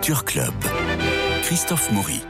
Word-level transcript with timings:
Culture 0.00 0.24
Club. 0.24 0.54
Christophe 1.42 1.92
Maury. 1.92 2.29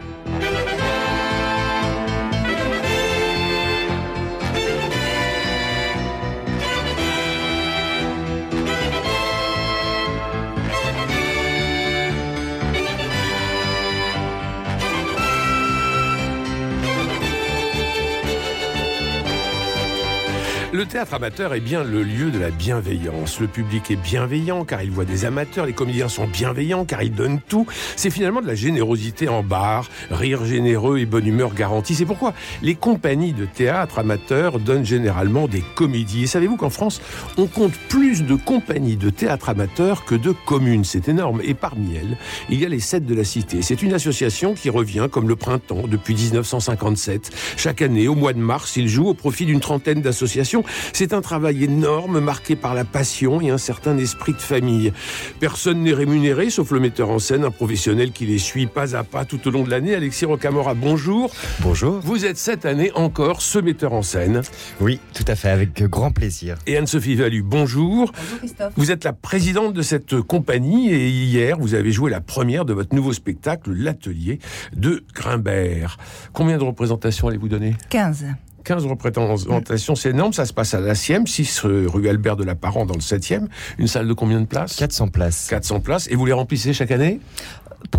Le 20.80 20.86
théâtre 20.86 21.12
amateur 21.12 21.52
est 21.52 21.60
bien 21.60 21.84
le 21.84 22.02
lieu 22.02 22.30
de 22.30 22.38
la 22.38 22.48
bienveillance. 22.48 23.38
Le 23.38 23.48
public 23.48 23.90
est 23.90 23.96
bienveillant 23.96 24.64
car 24.64 24.80
il 24.80 24.90
voit 24.90 25.04
des 25.04 25.26
amateurs, 25.26 25.66
les 25.66 25.74
comédiens 25.74 26.08
sont 26.08 26.26
bienveillants 26.26 26.86
car 26.86 27.02
ils 27.02 27.12
donnent 27.12 27.40
tout. 27.46 27.66
C'est 27.96 28.08
finalement 28.08 28.40
de 28.40 28.46
la 28.46 28.54
générosité 28.54 29.28
en 29.28 29.42
barre, 29.42 29.90
rire 30.10 30.46
généreux 30.46 30.96
et 30.96 31.04
bonne 31.04 31.26
humeur 31.26 31.52
garantie. 31.52 31.94
C'est 31.94 32.06
pourquoi 32.06 32.32
les 32.62 32.76
compagnies 32.76 33.34
de 33.34 33.44
théâtre 33.44 33.98
amateurs 33.98 34.58
donnent 34.58 34.86
généralement 34.86 35.48
des 35.48 35.62
comédies. 35.74 36.22
Et 36.22 36.26
savez-vous 36.26 36.56
qu'en 36.56 36.70
France, 36.70 37.02
on 37.36 37.46
compte 37.46 37.74
plus 37.90 38.22
de 38.22 38.34
compagnies 38.34 38.96
de 38.96 39.10
théâtre 39.10 39.50
amateurs 39.50 40.06
que 40.06 40.14
de 40.14 40.32
communes. 40.46 40.84
C'est 40.84 41.10
énorme. 41.10 41.42
Et 41.44 41.52
parmi 41.52 41.94
elles, 41.94 42.16
il 42.48 42.58
y 42.58 42.64
a 42.64 42.70
les 42.70 42.80
Sept 42.80 43.04
de 43.04 43.14
la 43.14 43.24
Cité. 43.24 43.60
C'est 43.60 43.82
une 43.82 43.92
association 43.92 44.54
qui 44.54 44.70
revient 44.70 45.08
comme 45.12 45.28
le 45.28 45.36
printemps 45.36 45.86
depuis 45.86 46.14
1957. 46.14 47.32
Chaque 47.58 47.82
année, 47.82 48.08
au 48.08 48.14
mois 48.14 48.32
de 48.32 48.38
mars, 48.38 48.78
il 48.78 48.88
joue 48.88 49.08
au 49.08 49.14
profit 49.14 49.44
d'une 49.44 49.60
trentaine 49.60 50.00
d'associations 50.00 50.64
c'est 50.92 51.12
un 51.12 51.20
travail 51.20 51.64
énorme 51.64 52.20
marqué 52.20 52.56
par 52.56 52.74
la 52.74 52.84
passion 52.84 53.40
et 53.40 53.50
un 53.50 53.58
certain 53.58 53.96
esprit 53.98 54.32
de 54.32 54.38
famille. 54.38 54.92
Personne 55.38 55.82
n'est 55.82 55.92
rémunéré 55.92 56.50
sauf 56.50 56.70
le 56.70 56.80
metteur 56.80 57.10
en 57.10 57.18
scène, 57.18 57.44
un 57.44 57.50
professionnel 57.50 58.12
qui 58.12 58.26
les 58.26 58.38
suit 58.38 58.66
pas 58.66 58.96
à 58.96 59.04
pas 59.04 59.24
tout 59.24 59.46
au 59.48 59.50
long 59.50 59.62
de 59.62 59.70
l'année. 59.70 59.94
Alexis 59.94 60.24
Rocamora, 60.24 60.74
bonjour. 60.74 61.32
Bonjour. 61.60 62.00
Vous 62.00 62.24
êtes 62.24 62.36
cette 62.36 62.66
année 62.66 62.90
encore 62.94 63.42
ce 63.42 63.58
metteur 63.58 63.92
en 63.92 64.02
scène. 64.02 64.42
Oui, 64.80 65.00
tout 65.14 65.24
à 65.26 65.36
fait, 65.36 65.50
avec 65.50 65.82
grand 65.84 66.10
plaisir. 66.10 66.56
Et 66.66 66.76
Anne-Sophie 66.76 67.14
Valu, 67.14 67.42
bonjour. 67.42 68.12
Bonjour 68.12 68.38
Christophe. 68.38 68.72
Vous 68.76 68.90
êtes 68.90 69.04
la 69.04 69.12
présidente 69.12 69.74
de 69.74 69.82
cette 69.82 70.20
compagnie 70.20 70.92
et 70.92 71.08
hier, 71.08 71.58
vous 71.58 71.74
avez 71.74 71.92
joué 71.92 72.10
la 72.10 72.20
première 72.20 72.64
de 72.64 72.72
votre 72.72 72.94
nouveau 72.94 73.12
spectacle, 73.12 73.70
L'Atelier 73.72 74.38
de 74.74 75.04
Grimbert. 75.14 75.98
Combien 76.32 76.58
de 76.58 76.64
représentations 76.64 77.28
allez-vous 77.28 77.48
donner? 77.48 77.76
15. 77.90 78.26
15 78.64 78.86
représentations, 78.86 79.94
c'est 79.94 80.10
énorme. 80.10 80.32
Ça 80.32 80.44
se 80.44 80.52
passe 80.52 80.74
à 80.74 80.80
la 80.80 80.94
Sième, 80.94 81.26
6 81.26 81.60
rue 81.64 82.08
Albert 82.08 82.36
de 82.36 82.44
la 82.44 82.54
Parent 82.54 82.86
dans 82.86 82.94
le 82.94 83.00
7e. 83.00 83.46
Une 83.78 83.86
salle 83.86 84.06
de 84.08 84.12
combien 84.12 84.40
de 84.40 84.46
places 84.46 84.76
400 84.76 85.08
places. 85.08 85.46
400 85.48 85.80
places. 85.80 86.08
Et 86.10 86.16
vous 86.16 86.26
les 86.26 86.32
remplissez 86.32 86.72
chaque 86.72 86.90
année 86.90 87.20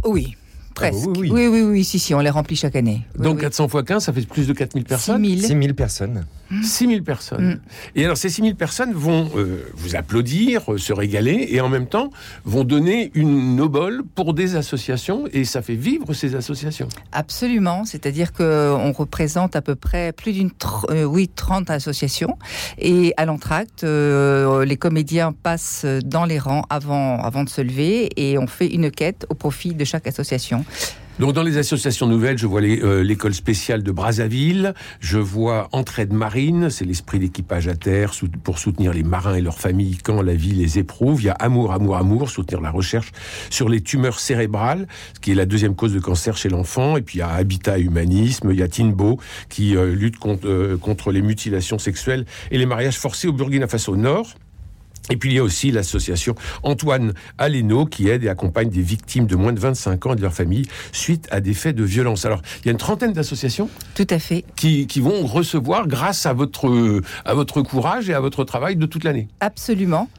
Oui. 0.06 0.36
Presque. 0.74 1.00
Ah 1.02 1.08
bah 1.08 1.14
oui, 1.20 1.30
oui, 1.32 1.48
oui. 1.48 1.62
oui, 1.62 1.62
oui, 1.64 1.84
si, 1.84 2.00
si, 2.00 2.14
on 2.14 2.20
les 2.20 2.30
remplit 2.30 2.56
chaque 2.56 2.76
année. 2.76 3.02
Oui, 3.18 3.26
Donc 3.26 3.36
oui. 3.36 3.42
400 3.42 3.68
fois 3.68 3.84
15, 3.84 4.06
ça 4.06 4.14
fait 4.14 4.26
plus 4.26 4.48
de 4.48 4.54
4000 4.54 4.86
personnes 4.86 5.24
6 5.26 5.38
000. 5.38 5.48
6000 6.64 7.04
personnes. 7.04 7.04
6000 7.04 7.04
personnes. 7.04 7.46
Mm. 7.46 7.60
Et 7.96 8.06
alors 8.06 8.18
ces 8.18 8.30
6000 8.30 8.56
personnes 8.56 8.94
vont 8.94 9.30
euh, 9.36 9.66
vous 9.76 9.96
applaudir, 9.96 10.74
euh, 10.74 10.78
se 10.78 10.94
régaler, 10.94 11.48
et 11.50 11.62
en 11.62 11.70
même 11.70 11.88
temps 11.88 12.10
vont 12.46 12.64
donner 12.64 13.12
une 13.14 13.60
obole 13.60 14.04
pour 14.16 14.34
des 14.34 14.56
associations, 14.56 15.26
et 15.32 15.46
ça 15.46 15.62
fait 15.62 15.76
vivre 15.76 16.14
ces 16.14 16.36
associations. 16.36 16.90
Absolument. 17.12 17.86
C'est-à-dire 17.86 18.34
qu'on 18.34 18.92
représente 18.92 19.56
à 19.56 19.62
peu 19.62 19.76
près 19.76 20.12
plus 20.12 20.34
d'une 20.34 20.52
euh, 20.90 21.04
oui, 21.04 21.28
30 21.28 21.70
associations. 21.70 22.38
Et 22.78 23.14
à 23.18 23.26
l'entracte, 23.26 23.84
euh, 23.84 24.66
les 24.66 24.78
comédiens 24.78 25.34
passent 25.34 25.86
dans 26.06 26.26
les 26.26 26.40
rangs 26.40 26.64
avant, 26.70 27.22
avant 27.22 27.44
de 27.44 27.50
se 27.50 27.62
lever 27.62 28.10
et 28.16 28.38
on 28.38 28.48
fait 28.48 28.68
une 28.68 28.92
quête 28.92 29.26
au 29.30 29.36
profit 29.36 29.74
de 29.74 29.86
chaque 29.86 30.08
association. 30.08 30.66
Donc 31.22 31.34
dans 31.34 31.44
les 31.44 31.60
associations 31.60 32.08
nouvelles, 32.08 32.40
je 32.40 32.48
vois 32.48 32.64
euh, 32.64 33.04
l'école 33.04 33.36
spéciale 33.36 33.84
de 33.84 33.92
Brazzaville, 33.92 34.74
je 35.00 35.20
vois 35.20 35.70
Entraide 35.72 36.14
Marine, 36.14 36.72
c'est 36.72 36.84
l'esprit 36.84 37.20
d'équipage 37.20 37.68
à 37.68 37.76
terre 37.76 38.12
pour 38.44 38.58
soutenir 38.58 38.92
les 38.92 39.04
marins 39.04 39.36
et 39.36 39.42
leurs 39.42 39.60
familles 39.60 40.00
quand 40.04 40.24
la 40.24 40.34
vie 40.34 40.54
les 40.54 40.80
éprouve. 40.80 41.22
Il 41.22 41.26
y 41.26 41.30
a 41.30 41.34
Amour, 41.34 41.74
Amour, 41.74 41.98
Amour, 41.98 42.32
soutenir 42.32 42.60
la 42.60 42.72
recherche 42.72 43.12
sur 43.52 43.70
les 43.70 43.82
tumeurs 43.82 44.20
cérébrales, 44.20 44.88
ce 45.14 45.20
qui 45.20 45.30
est 45.30 45.36
la 45.36 45.46
deuxième 45.46 45.76
cause 45.76 45.94
de 45.94 46.00
cancer 46.00 46.38
chez 46.38 46.50
l'enfant. 46.50 46.98
Et 46.98 47.04
puis 47.04 47.18
il 47.18 47.20
y 47.20 47.22
a 47.22 47.30
Habitat 47.30 47.78
Humanisme, 47.78 48.50
il 48.50 48.58
y 48.58 48.64
a 48.64 48.68
Tinbo 48.68 49.20
qui 49.48 49.78
euh, 49.78 49.94
lutte 49.94 50.16
euh, 50.46 50.76
contre 50.78 51.12
les 51.12 51.22
mutilations 51.22 51.78
sexuelles 51.78 52.26
et 52.50 52.58
les 52.58 52.66
mariages 52.66 52.98
forcés 52.98 53.28
au 53.28 53.34
Burkina 53.34 53.68
Faso 53.68 53.96
Nord. 53.96 54.34
Et 55.10 55.18
puis 55.18 55.32
il 55.32 55.36
y 55.36 55.40
a 55.40 55.44
aussi 55.44 55.72
l'association 55.72 56.36
Antoine 56.64 57.14
Aleno 57.38 57.86
qui 57.86 58.10
aide 58.10 58.24
et 58.24 58.30
accompagne 58.30 58.70
des 58.70 58.82
victimes 58.82 59.26
de 59.26 59.36
moins 59.36 59.54
de 59.54 59.60
25 59.60 60.06
ans 60.06 60.14
et 60.14 60.16
de 60.16 60.22
leur 60.22 60.34
famille 60.34 60.66
suite 60.92 61.28
à 61.32 61.42
des 61.42 61.54
faits 61.54 61.76
de 61.76 61.84
violence. 61.84 62.26
Alors 62.26 62.42
il 62.62 62.68
y 62.68 62.70
a 62.70 62.72
une 62.72 62.78
trentaine 62.78 63.14
d'associations 63.14 63.70
Tout 63.96 64.08
à 64.10 64.20
fait. 64.20 64.46
qui, 64.56 64.88
qui 64.88 65.02
vont 65.02 65.26
recevoir 65.26 65.88
grâce 65.88 66.26
à 66.26 66.34
votre, 66.34 67.02
à 67.26 67.34
votre 67.34 67.62
courage 67.62 68.10
et 68.10 68.14
à 68.14 68.20
votre 68.20 68.44
travail 68.44 68.76
de 68.76 68.86
toute 68.86 69.04
l'année. 69.04 69.28
Absolument. 69.40 70.10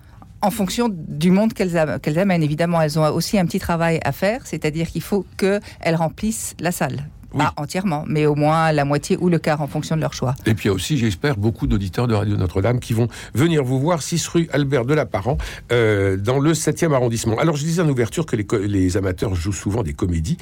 En 0.45 0.51
fonction 0.51 0.89
du 0.91 1.31
monde 1.31 1.53
qu'elles 1.53 1.79
amènent, 2.19 2.43
évidemment, 2.43 2.81
elles 2.83 2.99
ont 2.99 3.07
aussi 3.15 3.39
un 3.39 3.47
petit 3.47 3.61
travail 3.61 4.01
à 4.05 4.11
faire, 4.11 4.45
c'est-à-dire 4.45 4.89
qu'il 4.89 5.03
faut 5.03 5.25
qu'elles 5.37 5.95
remplissent 5.95 6.57
la 6.59 6.73
salle. 6.73 7.07
Oui. 7.35 7.41
Pas 7.41 7.53
entièrement, 7.57 8.05
mais 8.07 8.27
au 8.27 8.35
moins 8.35 8.73
la 8.73 8.85
moitié 8.85 9.17
ou 9.21 9.29
le 9.29 9.39
quart 9.39 9.61
en 9.61 9.67
fonction 9.67 9.97
de 9.97 10.01
leur 10.01 10.13
choix. 10.13 10.35
Et 10.47 10.55
puis 10.55 10.65
il 10.65 10.69
y 10.69 10.71
a 10.71 10.75
aussi, 10.75 10.99
j'espère, 10.99 11.37
beaucoup 11.37 11.67
d'auditeurs 11.67 12.07
de 12.07 12.15
Radio 12.15 12.37
Notre-Dame 12.37 12.81
qui 12.81 12.93
vont 12.93 13.09
venir 13.35 13.65
vous 13.65 13.81
voir 13.81 14.03
6 14.03 14.27
rue 14.29 14.49
Albert 14.53 14.85
de 14.85 14.95
la 14.95 15.07
Parent 15.07 15.39
euh, 15.73 16.17
dans 16.17 16.39
le 16.39 16.53
7e 16.53 16.93
arrondissement. 16.93 17.39
Alors 17.39 17.57
je 17.57 17.65
disais 17.65 17.83
en 17.83 17.89
ouverture 17.89 18.27
que 18.27 18.37
les, 18.37 18.97
amateurs 18.97 19.35
jouent 19.35 19.53
souvent 19.53 19.83
des 19.83 19.95
comédies, 19.95 20.37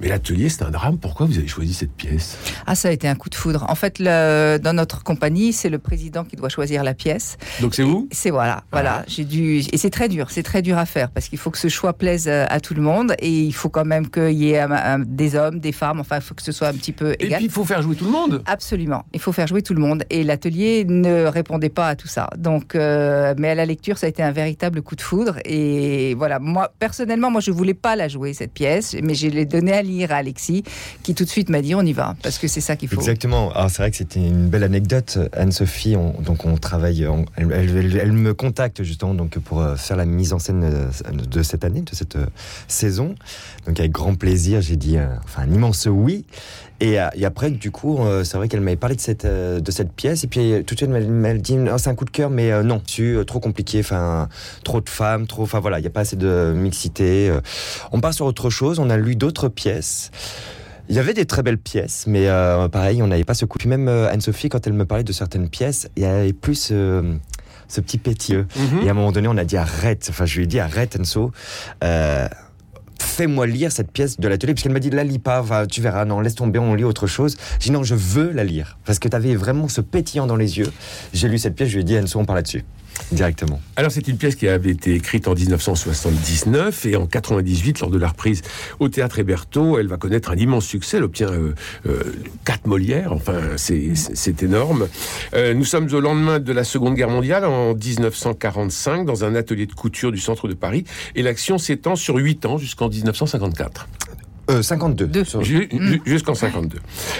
mais 0.00 0.08
l'atelier 0.08 0.48
c'est 0.48 0.62
un 0.64 0.70
drame. 0.70 0.98
Pourquoi 0.98 1.26
vous 1.26 1.38
avez 1.38 1.46
choisi 1.48 1.74
cette 1.74 1.92
pièce? 1.92 2.36
Ah, 2.66 2.74
ça 2.74 2.88
a 2.88 2.90
été 2.92 3.06
un 3.08 3.14
coup 3.14 3.28
de 3.30 3.34
foudre. 3.34 3.64
En 3.68 3.74
fait, 3.74 3.98
le- 3.98 4.58
dans 4.58 4.72
notre 4.72 5.02
compagnie, 5.04 5.52
c'est 5.52 5.68
le 5.70 5.78
président 5.78 6.24
qui 6.24 6.36
doit 6.36 6.48
choisir 6.48 6.82
la 6.82 6.94
pièce. 6.94 7.36
Donc 7.60 7.74
c'est 7.74 7.82
vous? 7.84 8.08
C'est 8.10 8.30
voilà, 8.30 8.64
voilà. 8.72 9.04
J'ai 9.06 9.24
dû 9.24 9.58
et 9.72 9.76
c'est 9.78 9.90
très 9.90 10.08
dur, 10.08 10.30
c'est 10.30 10.42
très 10.42 10.62
dur 10.62 10.78
à 10.78 10.86
faire 10.86 11.10
parce 11.10 11.28
qu'il 11.28 11.38
faut 11.38 11.50
que 11.50 11.58
ce 11.58 11.68
choix 11.68 11.92
plaise 11.92 12.26
euh, 12.28 12.46
à 12.48 12.60
tout 12.60 12.74
le 12.74 12.82
monde 12.82 13.14
et 13.18 13.30
il 13.30 13.52
faut 13.52 13.68
quand 13.68 13.84
même 13.84 14.08
qu'il 14.10 14.32
y 14.32 14.50
ait 14.50 14.58
un- 14.60 14.70
un- 14.72 14.98
des 14.98 15.36
hommes, 15.36 15.60
des 15.60 15.72
femmes. 15.72 16.00
Enfin, 16.00 16.16
il 16.16 16.22
faut 16.32 16.36
que 16.36 16.42
ce 16.42 16.52
soit 16.52 16.68
un 16.68 16.72
petit 16.72 16.92
peu 16.92 17.12
Et 17.18 17.26
égal. 17.26 17.38
puis 17.38 17.46
il 17.46 17.50
faut 17.50 17.64
faire 17.64 17.82
jouer 17.82 17.94
tout 17.94 18.06
le 18.06 18.10
monde. 18.10 18.42
Absolument, 18.46 19.04
il 19.12 19.20
faut 19.20 19.32
faire 19.32 19.46
jouer 19.46 19.60
tout 19.60 19.74
le 19.74 19.80
monde 19.80 20.04
et 20.08 20.24
l'atelier 20.24 20.84
ne 20.88 21.24
répondait 21.26 21.68
pas 21.68 21.88
à 21.88 21.94
tout 21.96 22.08
ça. 22.08 22.30
Donc, 22.38 22.74
euh, 22.74 23.34
mais 23.36 23.50
à 23.50 23.54
la 23.54 23.66
lecture, 23.66 23.98
ça 23.98 24.06
a 24.06 24.08
été 24.08 24.22
un 24.22 24.32
véritable 24.32 24.80
coup 24.80 24.96
de 24.96 25.02
foudre 25.02 25.36
et 25.44 26.14
voilà. 26.14 26.38
Moi, 26.38 26.72
personnellement, 26.78 27.30
moi, 27.30 27.42
je 27.42 27.50
voulais 27.50 27.74
pas 27.74 27.96
la 27.96 28.08
jouer 28.08 28.32
cette 28.32 28.52
pièce, 28.52 28.96
mais 29.02 29.14
je 29.14 29.26
l'ai 29.28 29.44
donnée 29.44 29.72
à 29.74 29.82
lire 29.82 30.10
à 30.12 30.16
Alexis, 30.16 30.62
qui 31.02 31.14
tout 31.14 31.24
de 31.24 31.28
suite 31.28 31.50
m'a 31.50 31.60
dit 31.60 31.74
on 31.74 31.82
y 31.82 31.92
va 31.92 32.16
parce 32.22 32.38
que 32.38 32.48
c'est 32.48 32.60
ça 32.62 32.76
qu'il 32.76 32.88
faut. 32.88 32.96
Exactement. 32.96 33.52
Alors 33.52 33.68
c'est 33.70 33.82
vrai 33.82 33.90
que 33.90 33.96
c'était 33.98 34.20
une 34.20 34.48
belle 34.48 34.64
anecdote. 34.64 35.18
Anne-Sophie, 35.34 35.96
on- 35.96 36.18
donc 36.22 36.46
on 36.46 36.56
travaille, 36.56 37.06
on- 37.06 37.26
elle, 37.36 37.52
elle- 37.52 37.76
elle- 37.76 37.96
elle 37.98 38.12
me 38.12 38.32
contacte 38.32 38.82
justement 38.82 39.12
donc 39.12 39.38
pour 39.38 39.60
euh, 39.60 39.76
faire 39.76 39.96
la 39.98 40.06
mise 40.06 40.32
en 40.32 40.38
scène 40.38 40.64
euh, 40.64 40.88
de 41.30 41.42
cette 41.42 41.64
année, 41.64 41.82
de 41.82 41.94
cette 41.94 42.16
saison. 42.68 43.14
Donc 43.66 43.78
avec 43.78 43.92
grand 43.92 44.14
plaisir, 44.14 44.60
j'ai 44.62 44.76
dit 44.76 44.96
euh, 44.96 45.06
enfin 45.24 45.42
un 45.42 45.52
immense 45.52 45.86
oui. 45.90 46.21
Et, 46.80 47.00
euh, 47.00 47.08
et 47.14 47.24
après, 47.24 47.50
du 47.50 47.70
coup, 47.70 47.98
euh, 47.98 48.24
c'est 48.24 48.36
vrai 48.36 48.48
qu'elle 48.48 48.60
m'avait 48.60 48.76
parlé 48.76 48.96
de 48.96 49.00
cette, 49.00 49.24
euh, 49.24 49.60
de 49.60 49.70
cette 49.70 49.92
pièce. 49.92 50.24
Et 50.24 50.26
puis, 50.26 50.62
tout 50.66 50.74
de 50.74 50.78
suite, 50.78 50.90
elle 50.94 51.08
m'a 51.08 51.34
dit 51.34 51.58
Ah, 51.70 51.78
c'est 51.78 51.90
un 51.90 51.94
coup 51.94 52.04
de 52.04 52.10
cœur, 52.10 52.30
mais 52.30 52.62
non, 52.62 52.80
tu, 52.80 53.16
euh, 53.16 53.24
trop 53.24 53.40
compliqué. 53.40 53.80
Enfin, 53.80 54.28
trop 54.64 54.80
de 54.80 54.88
femmes, 54.88 55.26
trop. 55.26 55.42
Enfin, 55.42 55.60
voilà, 55.60 55.78
il 55.78 55.82
n'y 55.82 55.88
a 55.88 55.90
pas 55.90 56.00
assez 56.00 56.16
de 56.16 56.52
mixité. 56.56 57.32
On 57.92 58.00
part 58.00 58.14
sur 58.14 58.26
autre 58.26 58.50
chose. 58.50 58.78
On 58.78 58.90
a 58.90 58.96
lu 58.96 59.16
d'autres 59.16 59.48
pièces. 59.48 60.10
Il 60.88 60.96
y 60.96 60.98
avait 60.98 61.14
des 61.14 61.26
très 61.26 61.42
belles 61.42 61.58
pièces, 61.58 62.04
mais 62.06 62.28
euh, 62.28 62.68
pareil, 62.68 63.02
on 63.02 63.06
n'avait 63.06 63.24
pas 63.24 63.34
ce 63.34 63.44
coup. 63.44 63.58
Puis 63.58 63.68
même 63.68 63.88
euh, 63.88 64.10
Anne-Sophie, 64.10 64.48
quand 64.48 64.66
elle 64.66 64.72
me 64.72 64.84
parlait 64.84 65.04
de 65.04 65.12
certaines 65.12 65.48
pièces, 65.48 65.88
il 65.96 66.02
y 66.02 66.06
avait 66.06 66.32
plus 66.32 66.70
euh, 66.72 67.14
ce 67.68 67.80
petit 67.80 67.98
pétilleux. 67.98 68.46
Mhm. 68.56 68.82
Et 68.84 68.88
à 68.88 68.90
un 68.90 68.94
moment 68.94 69.12
donné, 69.12 69.28
on 69.28 69.36
a 69.36 69.44
dit 69.44 69.56
arrête. 69.56 70.06
Enfin, 70.10 70.26
je 70.26 70.36
lui 70.36 70.44
ai 70.44 70.46
dit 70.46 70.60
arrête, 70.60 70.98
Enso. 71.00 71.30
Fais-moi 73.02 73.46
lire 73.46 73.70
cette 73.70 73.90
pièce 73.90 74.18
de 74.18 74.26
l'atelier, 74.26 74.54
puisqu'elle 74.54 74.72
m'a 74.72 74.78
dit 74.78 74.88
la 74.88 75.04
lis 75.04 75.18
pas, 75.18 75.42
enfin, 75.42 75.66
tu 75.66 75.82
verras, 75.82 76.06
non, 76.06 76.20
laisse 76.20 76.34
tomber, 76.34 76.58
on 76.58 76.74
lit 76.74 76.84
autre 76.84 77.06
chose. 77.06 77.36
J'ai 77.60 77.66
dit 77.66 77.70
non, 77.72 77.82
je 77.82 77.94
veux 77.94 78.30
la 78.30 78.42
lire, 78.42 78.78
parce 78.86 78.98
que 78.98 79.08
tu 79.08 79.14
avais 79.14 79.34
vraiment 79.34 79.68
ce 79.68 79.82
pétillant 79.82 80.26
dans 80.26 80.36
les 80.36 80.56
yeux. 80.58 80.72
J'ai 81.12 81.28
lu 81.28 81.36
cette 81.36 81.54
pièce, 81.54 81.68
je 81.68 81.74
lui 81.74 81.82
ai 81.82 81.84
dit 81.84 81.98
Enso, 81.98 82.18
on 82.18 82.24
parle 82.24 82.38
là-dessus, 82.38 82.64
directement. 83.10 83.60
Alors 83.76 83.90
c'est 83.90 84.08
une 84.08 84.16
pièce 84.16 84.36
qui 84.36 84.48
avait 84.48 84.70
été 84.70 84.94
écrite 84.94 85.28
en 85.28 85.34
1979 85.34 86.86
et 86.86 86.96
en 86.96 87.06
98 87.06 87.80
lors 87.80 87.90
de 87.90 87.98
la 87.98 88.08
reprise 88.08 88.42
au 88.80 88.88
théâtre 88.88 89.18
Héberto, 89.18 89.78
elle 89.78 89.88
va 89.88 89.96
connaître 89.96 90.30
un 90.30 90.36
immense 90.36 90.66
succès. 90.66 90.98
Elle 90.98 91.04
obtient 91.04 91.30
euh, 91.30 91.54
euh, 91.86 92.02
quatre 92.44 92.66
Molières. 92.66 93.12
Enfin, 93.12 93.40
c'est 93.56 94.42
énorme. 94.42 94.88
Euh, 95.34 95.54
nous 95.54 95.64
sommes 95.64 95.92
au 95.92 96.00
lendemain 96.00 96.38
de 96.38 96.52
la 96.52 96.64
Seconde 96.64 96.94
Guerre 96.94 97.10
mondiale 97.10 97.44
en 97.44 97.74
1945 97.74 99.04
dans 99.04 99.24
un 99.24 99.34
atelier 99.34 99.66
de 99.66 99.72
couture 99.72 100.12
du 100.12 100.18
centre 100.18 100.48
de 100.48 100.54
Paris 100.54 100.84
et 101.14 101.22
l'action 101.22 101.58
s'étend 101.58 101.96
sur 101.96 102.16
huit 102.16 102.44
ans 102.46 102.58
jusqu'en 102.58 102.88
1954. 102.88 103.88
Euh, 104.50 104.60
52. 104.60 105.06
Deux. 105.06 105.24
Sur- 105.24 105.42
Ju- 105.44 105.68
Mm. 105.72 105.86
ju- 105.86 106.02
Jusqu'en 106.04 106.34
52. 106.34 106.78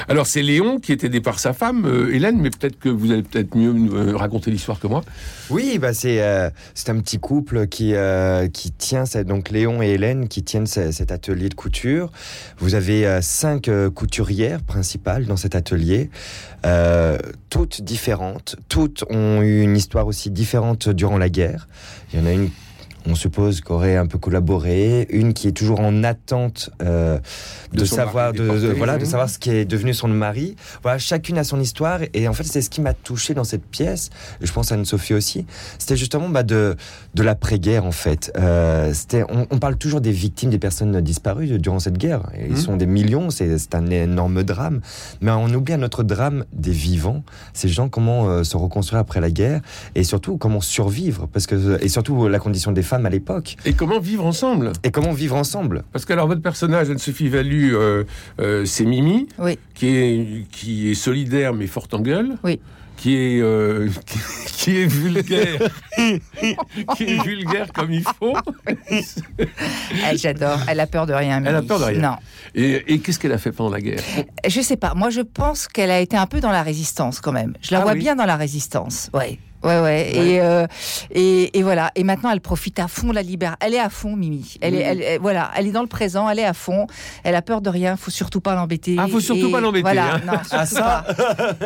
Alors 0.09 0.27
c'est 0.27 0.43
Léon 0.43 0.79
qui 0.81 0.91
est 0.93 1.05
aidé 1.05 1.21
par 1.21 1.39
sa 1.39 1.53
femme, 1.53 1.85
euh, 1.87 2.13
Hélène, 2.13 2.41
mais 2.41 2.51
peut-être 2.51 2.79
que 2.81 2.89
vous 2.89 3.13
allez 3.13 3.23
peut-être 3.23 3.55
mieux 3.55 3.73
nous, 3.73 3.95
euh, 3.95 4.17
raconter 4.17 4.51
l'histoire 4.51 4.81
que 4.81 4.89
moi. 4.89 5.03
Oui, 5.49 5.79
bah 5.79 5.95
c'est 5.95 6.21
euh, 6.21 6.51
c'est 6.75 6.91
un 6.91 6.99
petit 6.99 7.19
couple 7.19 7.69
qui 7.69 7.95
euh, 7.95 8.49
qui 8.49 8.73
tient 8.73 9.07
cette- 9.07 9.29
donc 9.29 9.51
Léon 9.51 9.83
et 9.83 9.91
Hélène 9.91 10.27
qui 10.29 10.43
tiennent 10.43 10.67
ce- 10.67 10.91
cet 10.91 11.13
atelier 11.13 11.49
de 11.49 11.55
couture. 11.55 12.11
Vous 12.59 12.75
avez 12.75 13.07
euh, 13.07 13.21
cinq 13.23 13.69
euh, 13.69 13.89
couturières 13.89 14.63
principales 14.63 15.25
dans 15.27 15.37
cet 15.37 15.55
atelier, 15.55 16.11
euh, 16.67 17.19
toutes 17.51 17.83
différentes, 17.83 18.57
toutes 18.69 19.05
ont 19.11 19.43
eu 19.43 19.61
une 19.63 19.77
histoire 19.77 20.09
aussi 20.09 20.31
différente 20.31 20.89
durant 20.89 21.19
la 21.19 21.29
guerre. 21.29 21.69
Il 22.13 22.19
y 22.19 22.23
en 22.23 22.27
a 22.27 22.33
une 22.33 22.51
on 23.07 23.15
suppose 23.15 23.61
qu'aurait 23.61 23.97
un 23.97 24.07
peu 24.07 24.19
collaboré, 24.19 25.07
une 25.11 25.33
qui 25.35 25.49
est 25.49 25.53
toujours 25.53 25.81
en 25.81 26.05
attente 26.05 26.71
euh, 26.83 27.19
de, 27.73 27.85
savoir, 27.85 28.33
de, 28.33 28.43
voilà, 28.77 28.97
de 28.99 29.05
Mhm. 29.05 29.11
savoir 29.11 29.29
ce 29.29 29.39
qui 29.39 29.51
est 29.51 29.65
devenu 29.65 29.93
son 29.95 30.09
mari. 30.09 30.57
Voilà, 30.83 30.99
chacune 30.99 31.39
a 31.39 31.45
son 31.45 31.61
histoire 31.61 32.01
et 32.15 32.29
en 32.29 32.33
fait 32.33 32.45
c'est 32.45 32.63
ce 32.63 32.71
qui 32.71 32.81
m'a 32.81 32.95
touché 32.95 33.35
dans 33.35 33.45
cette 33.45 33.65
pièce. 33.67 34.11
Et 34.41 34.47
je 34.47 34.53
pense 34.53 34.71
à 34.71 34.75
Anne-Sophie 34.77 35.15
aussi. 35.15 35.47
C'était 35.79 35.97
justement 35.97 36.29
bah, 36.29 36.43
de 36.43 36.77
de 37.15 37.23
l'après-guerre 37.23 37.85
en 37.85 37.93
fait. 37.93 38.33
Euh, 38.39 38.93
c'était, 38.95 39.25
on, 39.29 39.47
on 39.51 39.59
parle 39.59 39.77
toujours 39.77 40.01
des 40.01 40.13
victimes, 40.13 40.51
des 40.51 40.59
personnes 40.59 41.01
disparues 41.01 41.59
durant 41.59 41.79
cette 41.81 41.99
guerre. 41.99 42.23
Et 42.37 42.47
Ils 42.47 42.53
Mhm. 42.53 42.57
sont 42.57 42.77
des 42.77 42.87
millions, 42.87 43.31
c'est, 43.31 43.59
c'est 43.59 43.75
un 43.75 43.87
énorme 43.91 44.43
drame. 44.45 44.81
Mais 45.21 45.31
on 45.33 45.49
oublie 45.53 45.73
un 45.73 45.83
autre 45.83 46.03
drame 46.05 46.45
des 46.53 46.71
vivants. 46.73 47.25
Ces 47.53 47.69
gens 47.69 47.89
comment 47.89 48.29
euh, 48.29 48.45
se 48.45 48.57
reconstruire 48.57 49.01
après 49.01 49.21
la 49.21 49.31
guerre 49.31 49.61
et 49.95 50.05
surtout 50.05 50.37
comment 50.37 50.61
survivre 50.61 51.27
parce 51.33 51.47
que 51.47 51.83
et 51.83 51.89
surtout 51.89 52.29
la 52.29 52.39
condition 52.39 52.71
des 52.73 52.83
femmes 52.83 52.92
à 52.95 53.11
l'époque 53.11 53.57
Et 53.65 53.73
comment 53.73 53.99
vivre 54.01 54.25
ensemble? 54.27 54.73
Et 54.85 54.91
comment 54.91 55.13
vivre 55.13 55.37
ensemble? 55.37 55.83
Parce 55.93 56.05
que 56.05 56.13
alors 56.13 56.27
votre 56.27 56.43
personnage, 56.43 56.91
Anne-Sophie 56.91 57.29
Valu, 57.29 57.75
euh, 57.77 58.05
euh, 58.41 58.65
c'est 58.65 58.85
Mimi, 58.85 59.27
Oui. 59.39 59.59
qui 59.75 59.89
est, 59.89 60.47
qui 60.51 60.91
est 60.91 60.95
solidaire 60.95 61.55
mais 61.55 61.67
forte 61.67 61.95
en 61.95 62.01
gueule. 62.01 62.37
Oui. 62.45 62.61
Qui 62.97 63.17
est, 63.17 63.41
euh, 63.41 63.89
qui, 64.07 64.19
qui 64.47 64.77
est 64.81 64.87
vulgaire, 64.87 65.59
qui 66.97 67.03
est 67.05 67.23
vulgaire 67.25 67.73
comme 67.73 67.93
il 67.93 68.05
faut. 68.05 68.35
Elle, 68.87 70.19
J'adore. 70.19 70.59
Elle 70.69 70.79
a 70.79 70.87
peur 70.87 71.07
de 71.07 71.13
rien. 71.13 71.43
Elle 71.45 71.49
a 71.55 71.59
Mimi. 71.59 71.67
peur 71.67 71.81
de 71.81 71.85
rien. 71.85 72.01
Non. 72.01 72.17
Et, 72.55 72.95
et 72.95 72.99
qu'est-ce 73.01 73.19
qu'elle 73.19 73.33
a 73.33 73.39
fait 73.39 73.51
pendant 73.51 73.71
la 73.71 73.81
guerre? 73.81 73.99
Je 74.47 74.61
sais 74.61 74.77
pas. 74.77 74.95
Moi, 74.95 75.11
je 75.11 75.21
pense 75.23 75.67
qu'elle 75.67 75.91
a 75.91 75.99
été 76.01 76.17
un 76.17 76.27
peu 76.27 76.41
dans 76.41 76.53
la 76.53 76.63
résistance 76.63 77.21
quand 77.21 77.33
même. 77.33 77.55
Je 77.61 77.73
la 77.73 77.81
Ah 77.81 77.83
vois 77.83 77.93
oui. 77.95 77.99
bien 77.99 78.15
dans 78.15 78.27
la 78.27 78.37
résistance. 78.37 79.11
Ouais. 79.15 79.39
Ouais, 79.65 79.81
ouais. 79.81 80.11
Et, 80.15 80.41
euh, 80.41 80.67
et, 81.13 81.59
et 81.59 81.63
voilà. 81.63 81.91
Et 81.95 82.05
maintenant, 82.05 82.31
elle 82.31 82.41
profite 82.41 82.79
à 82.79 82.89
fond 82.89 83.13
la 83.13 83.23
liberté. 83.23 83.57
Elle 83.61 83.75
est 83.75 83.79
à 83.81 83.89
fond, 83.91 84.17
Mimi. 84.17 84.57
Elle 84.61 84.75
est, 84.75 84.79
Oui. 84.79 84.83
elle, 84.87 85.03
elle- 85.03 85.21
voilà. 85.21 85.51
Elle 85.57 85.67
est 85.69 85.73
dans 85.73 85.83
le 85.83 85.89
présent. 85.89 86.29
Elle 86.29 86.39
est 86.41 86.45
à 86.45 86.53
fond. 86.53 86.87
Elle 87.25 87.35
a 87.35 87.43
peur 87.43 87.61
de 87.61 87.71
rien. 87.71 87.97
Faut 87.97 88.11
surtout 88.11 88.41
pas 88.41 88.55
l'embêter. 88.55 88.97
Ah, 88.99 89.07
faut 89.09 89.21
surtout 89.21 89.49
Et 89.49 89.53
pas 89.53 89.61
l'embêter, 89.61 89.83
Voilà. 89.83 90.15
hein. 90.17 90.21
Non, 90.27 90.33
surtout 90.45 90.75
pas. 90.83 91.05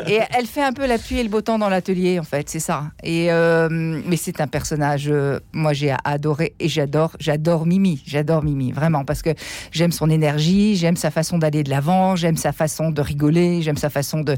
Et 0.09 0.21
elle 0.37 0.47
fait 0.47 0.63
un 0.63 0.73
peu 0.73 0.87
la 0.87 0.99
pluie 0.99 1.19
et 1.19 1.23
le 1.23 1.29
beau 1.29 1.41
temps 1.41 1.59
dans 1.59 1.69
l'atelier, 1.69 2.19
en 2.19 2.23
fait. 2.25 2.49
C'est 2.51 2.61
ça. 2.61 2.85
Et 3.03 3.33
euh, 3.33 3.69
mais 3.71 4.17
c'est 4.17 4.41
un 4.41 4.47
personnage. 4.47 5.09
euh, 5.11 5.41
moi, 5.53 5.73
j'ai 5.73 5.95
adoré 6.05 6.55
et 6.61 6.69
j'adore. 6.69 7.13
J'adore 7.19 7.67
Mimi. 7.67 8.03
J'adore 8.07 8.43
Mimi 8.45 8.73
vraiment 8.73 9.05
parce 9.05 9.23
que 9.23 9.31
j'aime 9.73 9.93
son 9.93 10.11
énergie. 10.11 10.77
J'aime 10.77 10.97
sa 10.97 11.11
façon 11.11 11.39
d'aller 11.39 11.63
de 11.63 11.71
l'avant. 11.71 12.17
J'aime 12.17 12.37
sa 12.37 12.53
façon 12.53 12.91
de 12.91 13.01
rigoler. 13.01 13.63
J'aime 13.63 13.77
sa 13.79 13.91
façon 13.91 14.21
de 14.21 14.37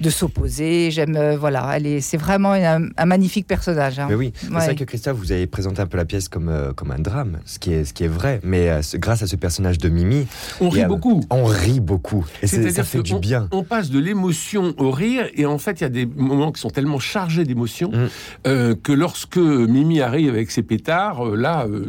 de 0.00 0.10
s'opposer. 0.10 0.90
J'aime. 0.90 1.34
voilà. 1.38 1.70
Elle 1.74 1.86
est. 1.86 2.00
C'est 2.00 2.16
vraiment 2.16 2.52
un, 2.52 2.79
un 2.96 3.06
magnifique 3.06 3.46
personnage. 3.46 3.98
hein. 3.98 4.06
Mais 4.08 4.14
oui, 4.14 4.32
c'est 4.40 4.48
Ouais. 4.50 4.64
vrai 4.64 4.74
que 4.74 4.84
Christophe, 4.84 5.16
vous 5.18 5.32
avez 5.32 5.46
présenté 5.46 5.80
un 5.82 5.86
peu 5.86 5.96
la 5.96 6.04
pièce 6.04 6.28
comme, 6.28 6.48
euh, 6.48 6.72
comme 6.72 6.90
un 6.90 6.98
drame, 6.98 7.38
ce 7.44 7.58
qui 7.58 7.72
est, 7.72 7.84
ce 7.84 7.92
qui 7.92 8.04
est 8.04 8.08
vrai. 8.08 8.40
Mais 8.42 8.68
euh, 8.70 8.82
ce- 8.82 8.96
grâce 8.96 9.22
à 9.22 9.26
ce 9.26 9.36
personnage 9.36 9.78
de 9.78 9.88
Mimi, 9.88 10.26
On 10.60 10.68
rit 10.68 10.82
a- 10.82 10.88
beaucoup. 10.88 11.20
on 11.30 11.44
rit 11.44 11.80
beaucoup. 11.80 12.24
Et 12.42 12.46
ça 12.46 12.56
C'est-à-dire 12.56 12.84
fait 12.86 12.98
que 12.98 13.02
du 13.02 13.14
on- 13.14 13.18
bien. 13.18 13.48
On 13.52 13.62
passe 13.64 13.90
de 13.90 13.98
l'émotion 13.98 14.74
au 14.78 14.90
rire, 14.90 15.28
et 15.34 15.46
en 15.46 15.58
fait, 15.58 15.80
il 15.80 15.82
y 15.82 15.86
a 15.86 15.90
des 15.90 16.06
moments 16.06 16.52
qui 16.52 16.60
sont 16.60 16.70
tellement 16.70 16.98
chargés 16.98 17.44
d'émotion 17.44 17.90
Mm. 17.92 18.08
euh, 18.46 18.74
que 18.82 18.92
lorsque 18.92 19.36
Mimi 19.38 20.00
arrive 20.00 20.30
avec 20.30 20.50
ses 20.50 20.62
pétards, 20.62 21.26
euh, 21.26 21.36
là, 21.36 21.66
euh, 21.68 21.86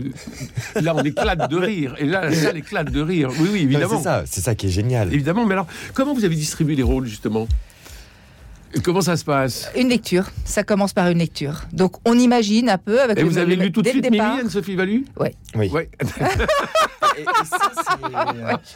là, 0.82 0.94
on 0.96 1.04
éclate 1.04 1.50
de 1.50 1.58
rire. 1.58 1.96
Et 2.00 2.06
là, 2.06 2.26
la 2.26 2.34
salle 2.36 2.58
éclate 2.58 2.92
de 2.92 3.02
rire. 3.02 3.30
Oui, 3.40 3.50
oui, 3.54 3.60
évidemment. 3.64 3.98
C'est 3.98 4.04
ça, 4.04 4.24
c'est 4.26 4.42
ça 4.42 4.56
qui 4.56 4.68
est 4.68 4.70
génial. 4.72 5.14
Évidemment, 5.14 5.46
mais 5.46 5.54
alors, 5.54 5.68
comment 5.94 6.14
vous 6.14 6.26
avez 6.26 6.36
distribué 6.36 6.76
les 6.76 6.84
rôles, 6.84 7.06
justement? 7.06 7.48
Comment 8.84 9.02
ça 9.02 9.18
se 9.18 9.26
passe 9.26 9.70
Une 9.78 9.90
lecture. 9.90 10.30
Ça 10.46 10.64
commence 10.64 10.94
par 10.94 11.08
une 11.10 11.18
lecture. 11.20 11.62
Donc 11.74 11.96
on 12.06 12.18
imagine 12.18 12.70
un 12.70 12.78
peu 12.78 13.02
avec. 13.02 13.18
Et 13.18 13.22
le- 13.22 13.28
vous 13.28 13.38
avez 13.38 13.56
lu 13.56 13.72
tout 13.72 13.82
de 13.82 13.90
suite 13.90 14.04
Mimi. 14.10 14.20
Anne-Sophie 14.20 14.76
Valu 14.76 15.06
Oui. 15.20 15.30
Ouais. 15.74 15.90
Ça, 17.44 17.58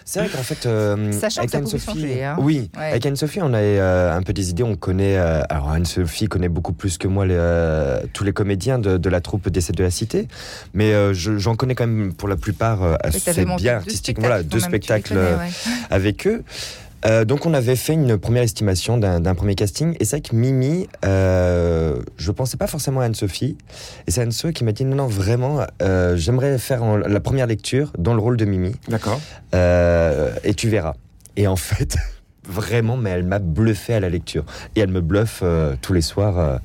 c'est, 0.04 0.20
vrai 0.20 0.30
qu'en 0.30 0.44
fait, 0.44 0.66
euh, 0.66 1.12
Sachant 1.14 1.40
avec 1.42 1.52
que 1.52 1.52
ça 1.52 1.60
pouvait 1.62 1.74
Anne-Sophie, 1.76 1.86
changer, 2.02 2.24
hein. 2.26 2.36
oui, 2.40 2.70
Ouais. 2.78 2.84
avec 2.92 3.06
Anne-Sophie, 3.06 3.40
on 3.42 3.54
a 3.54 3.58
euh, 3.60 4.16
un 4.16 4.22
peu 4.24 4.34
des 4.34 4.50
idées. 4.50 4.64
On 4.64 4.76
connaît, 4.76 5.18
euh, 5.18 5.42
alors 5.50 5.70
Anne-Sophie 5.72 6.28
connaît 6.28 6.50
beaucoup 6.50 6.74
plus 6.74 6.98
que 6.98 7.08
moi 7.08 7.26
les, 7.26 7.36
euh, 7.38 8.02
tous 8.14 8.24
les 8.26 8.34
comédiens 8.34 8.78
de, 8.78 8.98
de 8.98 9.10
la 9.10 9.22
troupe 9.22 9.48
des 9.50 9.62
de 9.62 9.84
la 9.84 9.90
Cité, 9.92 10.28
mais 10.74 10.94
euh, 10.94 11.14
je- 11.14 11.38
j'en 11.38 11.56
connais 11.56 11.76
quand 11.76 11.88
même 11.88 12.14
pour 12.14 12.28
la 12.28 12.36
plupart 12.36 12.84
euh, 12.84 12.96
Oui, 13.06 13.10
assez 13.16 13.46
bien 13.46 13.56
deux 13.58 13.68
artistiquement, 13.70 14.24
spectacles 14.24 14.28
voilà, 14.28 14.44
deux 14.44 14.60
spectacles 14.60 15.10
connais, 15.14 15.22
euh, 15.22 15.38
ouais. 15.38 15.50
avec 15.90 16.28
eux. 16.28 16.44
Euh, 17.06 17.24
donc 17.24 17.46
on 17.46 17.54
avait 17.54 17.75
fait 17.75 17.94
une 17.94 18.18
première 18.18 18.42
estimation 18.44 18.98
d'un 18.98 19.19
d'un 19.19 19.36
premier 19.36 19.54
casting 19.56 19.96
et 20.00 20.06
c'est 20.06 20.18
vrai 20.18 20.22
que 20.28 20.36
Mimi, 20.36 20.88
euh, 21.06 22.02
je 22.18 22.31
pensais 22.31 22.57
pas 22.57 22.68
forcément 22.68 23.02
à 23.02 23.06
Anne-Sophie 23.06 23.57
et 24.07 24.12
c'est 24.12 24.22
Anne-Sophie 24.22 24.54
qui 24.54 24.63
m'a 24.63 24.72
dit 24.72 24.86
non 24.86 24.96
non 24.96 25.07
vraiment 25.07 25.62
euh, 25.84 26.16
j'aimerais 26.18 26.57
faire 26.57 26.84
en- 26.84 26.98
la 26.98 27.19
première 27.19 27.46
lecture 27.48 27.92
dans 28.00 28.13
le 28.16 28.22
rôle 28.22 28.38
de 28.38 28.46
Mimi 28.46 28.75
D'accord. 28.88 29.22
euh, 29.54 30.34
et 30.44 30.54
tu 30.56 30.68
verras. 30.69 30.96
Et 31.38 31.46
en 31.48 31.56
fait 31.57 31.96
vraiment 32.48 32.98
mais 32.98 33.12
elle 33.12 33.24
m'a 33.25 33.40
bluffé 33.40 33.94
à 33.94 34.00
la 34.00 34.10
lecture 34.10 34.46
et 34.75 34.80
elle 34.80 34.92
me 34.92 35.01
bluffe 35.01 35.44
tous 35.81 35.94
les 35.94 36.01
soirs 36.01 36.60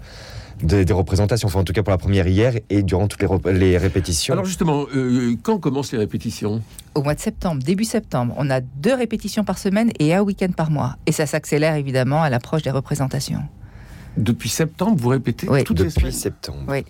des, 0.62 0.84
des 0.84 0.92
représentations, 0.92 1.46
enfin 1.48 1.60
en 1.60 1.64
tout 1.64 1.72
cas 1.72 1.82
pour 1.82 1.90
la 1.90 1.98
première 1.98 2.26
hier 2.26 2.54
et 2.68 2.82
durant 2.82 3.08
toutes 3.08 3.22
les, 3.46 3.76
répétitions. 3.78 4.32
Alors, 4.34 4.44
justement, 4.44 4.86
euh, 4.94 5.34
quand 5.42 5.58
commencent 5.58 5.92
les 5.92 5.98
répétitions? 5.98 6.62
Au 6.94 7.02
mois 7.02 7.14
de 7.14 7.20
septembre, 7.20 7.62
début 7.62 7.84
septembre, 7.84 8.34
on 8.36 8.50
a 8.50 8.60
deux 8.60 8.94
répétitions 8.94 9.44
par 9.44 9.58
semaine 9.58 9.90
et 9.98 10.14
un 10.14 10.22
week-end 10.22 10.50
par 10.56 10.70
mois. 10.70 10.96
Et 11.06 11.12
ça 11.12 11.26
s'accélère 11.26 11.74
évidemment 11.76 12.22
à 12.22 12.30
l'approche 12.30 12.62
des 12.62 12.70
représentations. 12.70 13.42
Depuis 14.16 14.48
septembre, 14.48 14.96
vous 14.98 15.08
répétez 15.10 15.48
Oui. 15.48 15.62
toutes 15.62 15.78
les 15.78 15.84
depuis 15.86 16.00
semaines? 16.00 16.12
septembre. 16.12 16.58
Oui. 16.68 16.84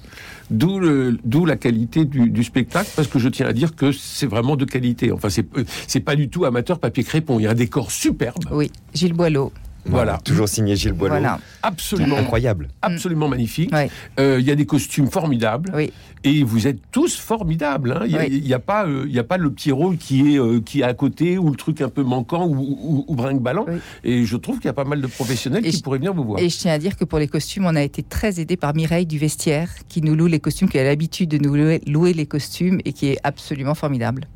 D'où 0.50 0.81
le- 0.81 1.19
d'où 1.22 1.44
la 1.44 1.56
qualité 1.56 2.06
du, 2.06 2.31
du 2.31 2.43
spectacle, 2.43 2.90
parce 2.96 3.08
que 3.08 3.19
je 3.19 3.28
tiens 3.28 3.46
à 3.46 3.52
dire 3.52 3.76
que 3.76 3.93
c'est 3.93 4.26
vraiment 4.26 4.56
de 4.56 4.64
qualité. 4.64 5.12
Enfin, 5.12 5.28
c'est 5.28 5.46
euh, 5.58 5.64
c'est 5.87 6.00
pas 6.00 6.17
du 6.17 6.31
tout 6.31 6.46
amateur 6.46 6.78
papier 6.78 7.05
crépon. 7.05 7.38
Il 7.38 7.43
y 7.43 7.46
a 7.46 7.50
un 7.50 7.55
décor 7.55 7.90
superbe, 7.90 8.44
Oui, 8.50 8.72
Gilles 8.94 9.12
Boileau. 9.12 9.52
Voilà. 9.87 10.19
Toujours 10.25 10.49
signé 10.49 10.77
Gilles 10.77 10.93
Boileau. 10.93 11.15
Voilà. 11.15 11.38
absolument, 11.62 12.17
Incroyable. 12.19 12.69
absolument 12.82 13.29
magnifique. 13.29 13.73
Ouais. 13.73 13.91
Euh, 14.19 14.38
Il 14.41 14.47
y 14.47 14.50
a 14.50 14.55
des 14.55 14.67
costumes 14.67 15.10
formidables, 15.10 15.72
Oui. 15.75 15.93
et 16.25 16.43
vous 16.44 16.67
êtes 16.67 16.79
tous 16.93 17.17
formidables. 17.17 17.93
hein. 17.93 18.03
Il 18.06 18.10
n'y 18.44 18.53
a, 18.53 18.56
Oui. 18.58 18.63
pas, 18.65 18.87
euh, 18.87 19.05
il 19.08 19.13
y 19.15 19.19
a 19.19 19.25
pas 19.25 19.37
le 19.39 19.51
petit 19.51 19.72
rôle 19.72 19.96
qui 19.96 20.34
est 20.34 20.39
euh, 20.39 20.60
qui 20.60 20.81
est 20.81 20.84
à 20.84 20.94
côté 20.94 21.39
ou 21.39 21.51
le 21.51 21.56
truc 21.56 21.81
un 21.81 21.89
peu 21.89 22.03
manquant 22.03 22.46
ou, 22.46 22.55
ou, 22.58 23.05
ou 23.08 23.15
brinque-ballant. 23.15 23.65
Oui. 23.69 23.79
Et 24.05 24.25
je 24.25 24.37
trouve 24.37 24.56
qu'il 24.56 24.67
y 24.67 24.69
a 24.69 24.75
pas 24.75 24.84
mal 24.84 25.01
de 25.01 25.06
professionnels 25.06 25.65
Et 25.67 25.70
qui 25.70 25.79
je- 25.79 25.82
pourraient 25.82 25.99
venir 25.99 26.15
vous 26.15 26.25
voir. 26.25 26.41
Et 26.41 26.49
je 26.49 26.58
tiens 26.58 26.72
à 26.72 26.79
dire 26.79 26.96
que 26.96 27.05
pour 27.05 27.19
les 27.19 27.29
costumes, 27.29 27.65
on 27.67 27.75
a 27.77 27.82
été 27.82 28.03
très 28.03 28.41
aidé 28.41 28.56
par 28.56 28.75
Mireille 28.75 29.06
du 29.06 29.19
vestiaire, 29.19 29.70
qui 29.89 30.03
nous 30.03 30.15
loue 30.15 30.27
les 30.27 30.41
costumes, 30.41 30.69
qui 30.69 30.79
a 30.79 30.84
l'habitude 30.84 31.31
de 31.31 31.39
nous 31.39 31.55
louer, 31.55 31.81
louer 31.87 32.13
les 32.13 32.27
costumes 32.27 32.81
et 32.84 32.93
qui 32.93 33.08
est 33.08 33.19
absolument 33.25 33.75
formidable. 33.75 34.27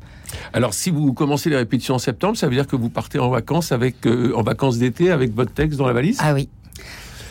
Alors, 0.53 0.73
si 0.73 0.89
vous 0.89 1.13
commencez 1.13 1.49
les 1.49 1.57
répétitions 1.57 1.95
en 1.95 1.99
septembre, 1.99 2.37
ça 2.37 2.47
veut 2.47 2.55
dire 2.55 2.67
que 2.67 2.75
vous 2.75 2.89
partez 2.89 3.19
en 3.19 3.29
vacances 3.29 3.71
avec 3.71 4.05
euh, 4.05 4.33
en 4.35 4.43
vacances 4.43 4.77
d'été 4.77 5.11
avec 5.11 5.33
votre 5.33 5.53
texte 5.53 5.77
dans 5.77 5.87
la 5.87 5.93
valise? 5.93 6.17
Ah 6.21 6.33
oui. 6.33 6.49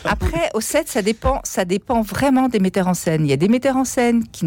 Après, 0.05 0.51
au 0.55 0.61
set, 0.61 0.89
ça 0.89 1.03
dépend, 1.03 1.41
ça 1.45 1.65
dépend 1.65 2.03
vraiment 2.03 2.49
des 2.49 2.59
metteurs 2.61 2.89
en 2.89 2.95
scène. 2.95 3.25
Il 3.25 3.31
y 3.31 3.33
a 3.33 3.37
des 3.37 3.49
metteurs 3.49 3.77
en 3.77 3.85
scène 3.85 4.25
qui, 4.29 4.47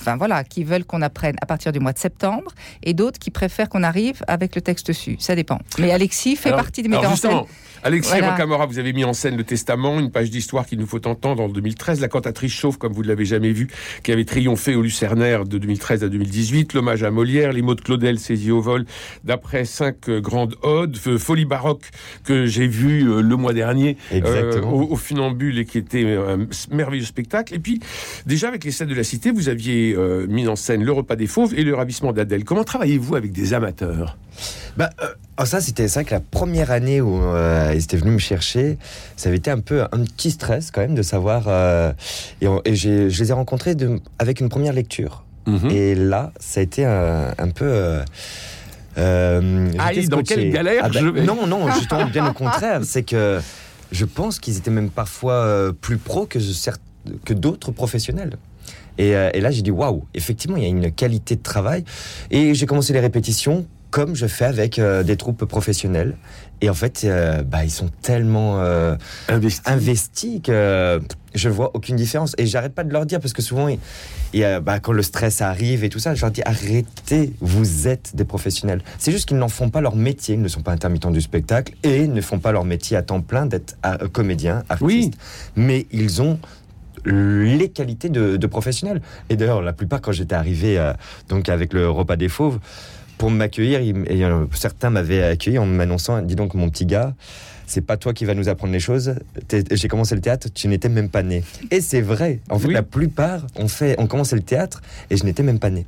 enfin 0.00 0.16
voilà, 0.16 0.44
qui 0.44 0.64
veulent 0.64 0.84
qu'on 0.84 1.02
apprenne 1.02 1.36
à 1.40 1.46
partir 1.46 1.72
du 1.72 1.80
mois 1.80 1.92
de 1.92 1.98
septembre, 1.98 2.50
et 2.82 2.94
d'autres 2.94 3.18
qui 3.18 3.30
préfèrent 3.30 3.68
qu'on 3.68 3.82
arrive 3.82 4.22
avec 4.28 4.54
le 4.54 4.60
texte 4.60 4.88
dessus. 4.88 5.16
Ça 5.18 5.34
dépend. 5.34 5.58
Mais 5.78 5.90
Alexis 5.92 6.36
fait 6.36 6.48
Alors- 6.50 6.60
partie 6.60 6.82
des 6.82 6.88
alors 6.88 7.00
metteurs 7.02 7.12
en 7.12 7.16
scène. 7.16 7.30
justement, 7.30 7.48
Alexis 7.84 8.10
Voilà. 8.18 8.66
Vous 8.66 8.78
avez 8.80 8.92
mis 8.92 9.04
en 9.04 9.12
scène 9.12 9.36
le 9.36 9.44
Testament, 9.44 10.00
une 10.00 10.10
page 10.10 10.30
d'histoire 10.30 10.66
qu'il 10.66 10.78
nous 10.80 10.86
faut 10.86 11.06
entendre 11.06 11.42
en 11.42 11.48
2013, 11.48 12.00
la 12.00 12.08
cantatrice 12.08 12.52
chauve, 12.52 12.76
comme 12.76 12.92
vous 12.92 13.02
ne 13.02 13.08
l'avez 13.08 13.24
jamais 13.24 13.52
vu, 13.52 13.68
qui 14.02 14.10
avait 14.12 14.24
triomphé 14.24 14.74
au 14.74 14.82
Lucernaire 14.82 15.44
de 15.44 15.58
2013 15.58 16.02
à 16.04 16.08
2018, 16.08 16.72
l'hommage 16.74 17.02
à 17.04 17.10
Molière, 17.10 17.52
les 17.52 17.62
mots 17.62 17.74
de 17.76 17.80
Claudel 17.80 18.18
saisis 18.18 18.50
au 18.50 18.60
vol, 18.60 18.84
d'après 19.24 19.64
cinq 19.64 20.08
euh, 20.08 20.20
grandes 20.20 20.56
odes, 20.62 20.98
euh, 21.06 21.18
Folie 21.18 21.44
baroque 21.44 21.84
que 22.24 22.46
j'ai 22.46 22.66
vu 22.66 23.08
euh, 23.08 23.22
le 23.22 23.36
mois 23.36 23.52
dernier 23.52 23.96
euh, 24.12 24.16
Exactement. 24.16 24.72
au, 24.72 24.92
au 24.92 24.96
Funambule 24.98 25.58
et 25.58 25.64
qui 25.64 25.78
était 25.78 26.16
un 26.16 26.46
merveilleux 26.74 27.04
spectacle. 27.04 27.54
Et 27.54 27.58
puis, 27.58 27.80
déjà 28.26 28.48
avec 28.48 28.64
les 28.64 28.70
scènes 28.70 28.88
de 28.88 28.94
la 28.94 29.04
cité, 29.04 29.30
vous 29.30 29.48
aviez 29.48 29.94
euh, 29.96 30.26
mis 30.28 30.46
en 30.48 30.56
scène 30.56 30.84
le 30.84 30.92
repas 30.92 31.16
des 31.16 31.26
fauves 31.26 31.54
et 31.56 31.64
le 31.64 31.74
ravissement 31.74 32.12
d'Adèle. 32.12 32.44
Comment 32.44 32.64
travaillez-vous 32.64 33.16
avec 33.16 33.32
des 33.32 33.54
amateurs? 33.54 34.18
Bah, 34.76 34.90
euh, 35.02 35.06
oh, 35.40 35.44
ça, 35.44 35.60
c'était 35.60 35.86
vrai 35.86 36.04
que 36.04 36.12
la 36.14 36.20
première 36.20 36.70
année 36.70 37.00
où 37.00 37.20
euh, 37.22 37.72
ils 37.74 37.82
étaient 37.82 37.96
venus 37.96 38.12
me 38.14 38.18
chercher, 38.18 38.78
ça 39.16 39.28
avait 39.28 39.38
été 39.38 39.50
un 39.50 39.60
peu 39.60 39.82
un 39.82 40.04
petit 40.04 40.30
stress 40.30 40.70
quand 40.70 40.80
même 40.82 40.94
de 40.94 41.02
savoir. 41.02 41.48
et 42.40 42.74
je 42.76 43.08
les 43.08 43.30
ai 43.30 43.32
rencontrés 43.32 43.74
de- 43.74 43.98
avec 44.18 44.40
une 44.40 44.48
première 44.48 44.72
lecture. 44.72 45.24
Mhm. 45.46 45.70
Et 45.70 45.94
là, 45.94 46.32
ça 46.38 46.60
a 46.60 46.62
été 46.62 46.84
un, 46.84 47.32
un 47.38 47.48
peu. 47.48 47.64
euh, 47.64 48.04
Ah, 49.78 49.90
dans 50.08 50.22
quelle 50.22 50.50
galère 50.50 50.82
Ah 50.84 50.88
bah, 50.88 50.98
je 51.00 51.06
vais. 51.06 51.22
Non, 51.24 51.46
non, 51.46 51.70
justement, 51.72 52.06
bien 52.06 52.28
au 52.28 52.32
contraire. 52.32 52.80
C'est 52.84 53.02
que 53.02 53.40
je 53.92 54.04
pense 54.04 54.38
qu'ils 54.38 54.56
étaient 54.56 54.70
même 54.70 54.90
parfois 54.90 55.32
euh, 55.32 55.72
plus 55.72 55.98
pros 55.98 56.26
que, 56.26 56.38
que 57.24 57.34
d'autres 57.34 57.72
professionnels. 57.72 58.36
Et, 58.98 59.14
euh, 59.14 59.30
et 59.32 59.40
là, 59.40 59.50
j'ai 59.50 59.62
dit 59.62 59.70
waouh, 59.70 60.04
effectivement, 60.14 60.56
il 60.56 60.62
y 60.62 60.66
a 60.66 60.68
une 60.68 60.92
qualité 60.92 61.36
de 61.36 61.42
travail. 61.42 61.84
Et 62.30 62.54
j'ai 62.54 62.66
commencé 62.66 62.92
les 62.92 63.00
répétitions 63.00 63.66
comme 63.90 64.14
je 64.14 64.26
fais 64.26 64.44
avec 64.44 64.78
euh, 64.78 65.02
des 65.02 65.16
troupes 65.16 65.44
professionnelles. 65.44 66.16
Et 66.60 66.68
en 66.70 66.74
fait, 66.74 67.02
euh, 67.04 67.42
bah, 67.42 67.64
ils 67.64 67.70
sont 67.70 67.88
tellement 68.02 68.60
euh, 68.60 68.96
Investi. 69.28 69.62
investis 69.64 70.40
que 70.42 71.00
je 71.34 71.48
vois 71.48 71.70
aucune 71.74 71.94
différence. 71.96 72.34
Et 72.36 72.46
j'arrête 72.46 72.74
pas 72.74 72.82
de 72.84 72.92
leur 72.92 73.06
dire 73.06 73.20
parce 73.20 73.32
que 73.32 73.42
souvent, 73.42 73.68
a- 73.68 74.60
bah, 74.60 74.80
quand 74.80 74.92
le 74.92 75.02
stress 75.02 75.40
arrive 75.40 75.84
et 75.84 75.88
tout 75.88 76.00
ça, 76.00 76.14
je 76.16 76.20
leur 76.20 76.30
dis 76.32 76.42
arrêtez, 76.44 77.32
vous 77.40 77.86
êtes 77.86 78.16
des 78.16 78.24
professionnels. 78.24 78.82
C'est 78.98 79.12
juste 79.12 79.28
qu'ils 79.28 79.38
n'en 79.38 79.48
font 79.48 79.70
pas 79.70 79.80
leur 79.80 79.94
métier, 79.96 80.34
ils 80.34 80.42
ne 80.42 80.48
sont 80.48 80.62
pas 80.62 80.72
intermittents 80.72 81.12
du 81.12 81.20
spectacle 81.20 81.74
et 81.84 82.08
ne 82.08 82.20
font 82.20 82.40
pas 82.40 82.50
leur 82.52 82.64
métier 82.64 82.96
à 82.96 83.02
temps 83.02 83.20
plein 83.20 83.46
d'être 83.46 83.76
euh, 83.86 84.08
comédien, 84.08 84.64
artiste. 84.68 84.82
Oui. 84.84 85.10
Mais 85.54 85.86
ils 85.92 86.20
ont 86.20 86.38
les 87.04 87.68
qualités 87.70 88.08
de, 88.08 88.36
de 88.36 88.46
professionnels. 88.48 89.00
Et 89.30 89.36
d'ailleurs, 89.36 89.62
la 89.62 89.72
plupart, 89.72 90.00
quand 90.00 90.12
j'étais 90.12 90.34
arrivé 90.34 90.92
donc 91.28 91.48
avec 91.48 91.72
le 91.72 91.88
repas 91.88 92.16
des 92.16 92.28
fauves, 92.28 92.58
pour 93.18 93.30
m'accueillir, 93.30 93.80
et, 93.80 94.24
euh, 94.24 94.46
certains 94.54 94.90
m'avaient 94.90 95.22
accueilli 95.22 95.58
en 95.58 95.66
m'annonçant, 95.66 96.22
dis 96.22 96.36
donc 96.36 96.54
mon 96.54 96.70
petit 96.70 96.86
gars, 96.86 97.14
c'est 97.66 97.82
pas 97.82 97.96
toi 97.98 98.14
qui 98.14 98.24
vas 98.24 98.34
nous 98.34 98.48
apprendre 98.48 98.72
les 98.72 98.80
choses. 98.80 99.14
J'ai 99.70 99.88
commencé 99.88 100.14
le 100.14 100.20
théâtre, 100.22 100.48
tu 100.54 100.68
n'étais 100.68 100.88
même 100.88 101.10
pas 101.10 101.22
né. 101.22 101.42
Et 101.70 101.80
c'est 101.82 102.00
vrai. 102.00 102.40
En 102.48 102.58
fait, 102.58 102.68
Oui. 102.68 102.74
la 102.74 102.82
plupart 102.82 103.46
ont 103.56 103.68
fait, 103.68 103.98
ont 104.00 104.06
commencé 104.06 104.34
le 104.36 104.42
théâtre 104.42 104.80
et 105.10 105.16
je 105.18 105.24
n'étais 105.24 105.42
même 105.42 105.58
pas 105.58 105.68
né. 105.70 105.84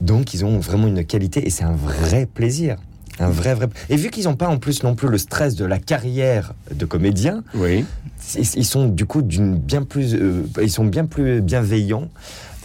Donc, 0.00 0.34
ils 0.34 0.44
ont 0.44 0.58
vraiment 0.58 0.88
une 0.88 1.04
qualité 1.04 1.46
et 1.46 1.50
c'est 1.50 1.62
un 1.64 1.76
vrai 1.76 2.26
plaisir. 2.26 2.76
Un 3.20 3.28
vrai, 3.28 3.54
vrai. 3.54 3.68
Et 3.90 3.96
vu 3.96 4.08
qu'ils 4.10 4.24
n'ont 4.24 4.34
pas 4.36 4.48
en 4.48 4.58
plus 4.58 4.82
non 4.82 4.94
plus 4.96 5.06
le 5.08 5.18
stress 5.18 5.54
de 5.54 5.64
la 5.66 5.78
carrière 5.78 6.54
de 6.74 6.84
comédien, 6.86 7.44
Oui. 7.54 7.84
ils 8.36 8.48
ils 8.56 8.64
sont 8.64 8.86
du 8.88 9.04
coup 9.04 9.20
d'une 9.22 9.54
bien 9.56 9.82
plus, 9.82 10.14
euh, 10.14 10.42
ils 10.60 10.70
sont 10.70 10.86
bien 10.86 11.04
plus 11.04 11.40
bienveillants 11.42 12.08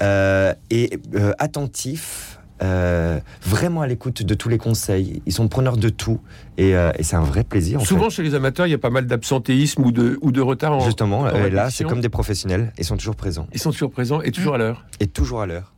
euh, 0.01 0.53
et 0.71 0.99
euh, 1.15 1.33
attentifs, 1.37 2.36
euh, 2.63 3.19
vraiment 3.43 3.81
à 3.81 3.87
l'écoute 3.87 4.23
de 4.23 4.33
tous 4.33 4.49
les 4.49 4.57
conseils. 4.57 5.21
Ils 5.25 5.33
sont 5.33 5.47
preneurs 5.47 5.77
de 5.77 5.89
tout 5.89 6.19
et, 6.57 6.75
euh, 6.75 6.91
et 6.97 7.03
c'est 7.03 7.15
un 7.15 7.21
vrai 7.23 7.43
plaisir. 7.43 7.79
En 7.81 7.85
Souvent, 7.85 8.09
chez 8.09 8.23
les 8.23 8.33
amateurs, 8.35 8.65
il 8.67 8.71
y 8.71 8.73
a 8.73 8.79
pas 8.79 8.89
mal 8.89 9.05
d'absentéisme 9.05 9.83
ou 9.83 9.91
de, 9.91 10.17
ou 10.21 10.31
de 10.31 10.41
retard 10.41 10.73
en. 10.73 10.79
justement, 10.79 11.19
en 11.21 11.25
euh, 11.27 11.49
là, 11.49 11.69
c'est 11.69 11.83
comme 11.83 12.01
des 12.01 12.09
professionnels. 12.09 12.73
Ils 12.77 12.85
sont 12.85 12.97
toujours 12.97 13.15
présents 13.15 13.47
Ils 13.53 13.59
sont 13.59 13.71
toujours 13.71 13.91
présents 13.91 14.21
et 14.21 14.31
toujours 14.31 14.55
à 14.55 14.57
l'heure. 14.57 14.85
et 14.99 15.07
toujours 15.07 15.41
à 15.41 15.45
l'heure. 15.45 15.71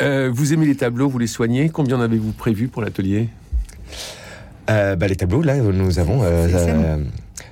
Euh, 0.00 0.30
vous 0.32 0.52
aimez 0.52 0.66
les 0.66 0.74
tableaux, 0.76 1.08
vous 1.08 1.18
les 1.18 1.26
soignez. 1.26 1.68
Combien 1.68 1.98
en 1.98 2.00
avez-vous 2.00 2.32
prévu 2.32 2.68
pour 2.68 2.82
l'atelier? 2.82 3.28
Euh, 4.70 4.96
bah, 4.96 5.08
les 5.08 5.16
tableaux, 5.16 5.42
là, 5.42 5.56
nous 5.56 5.98
avons. 5.98 6.22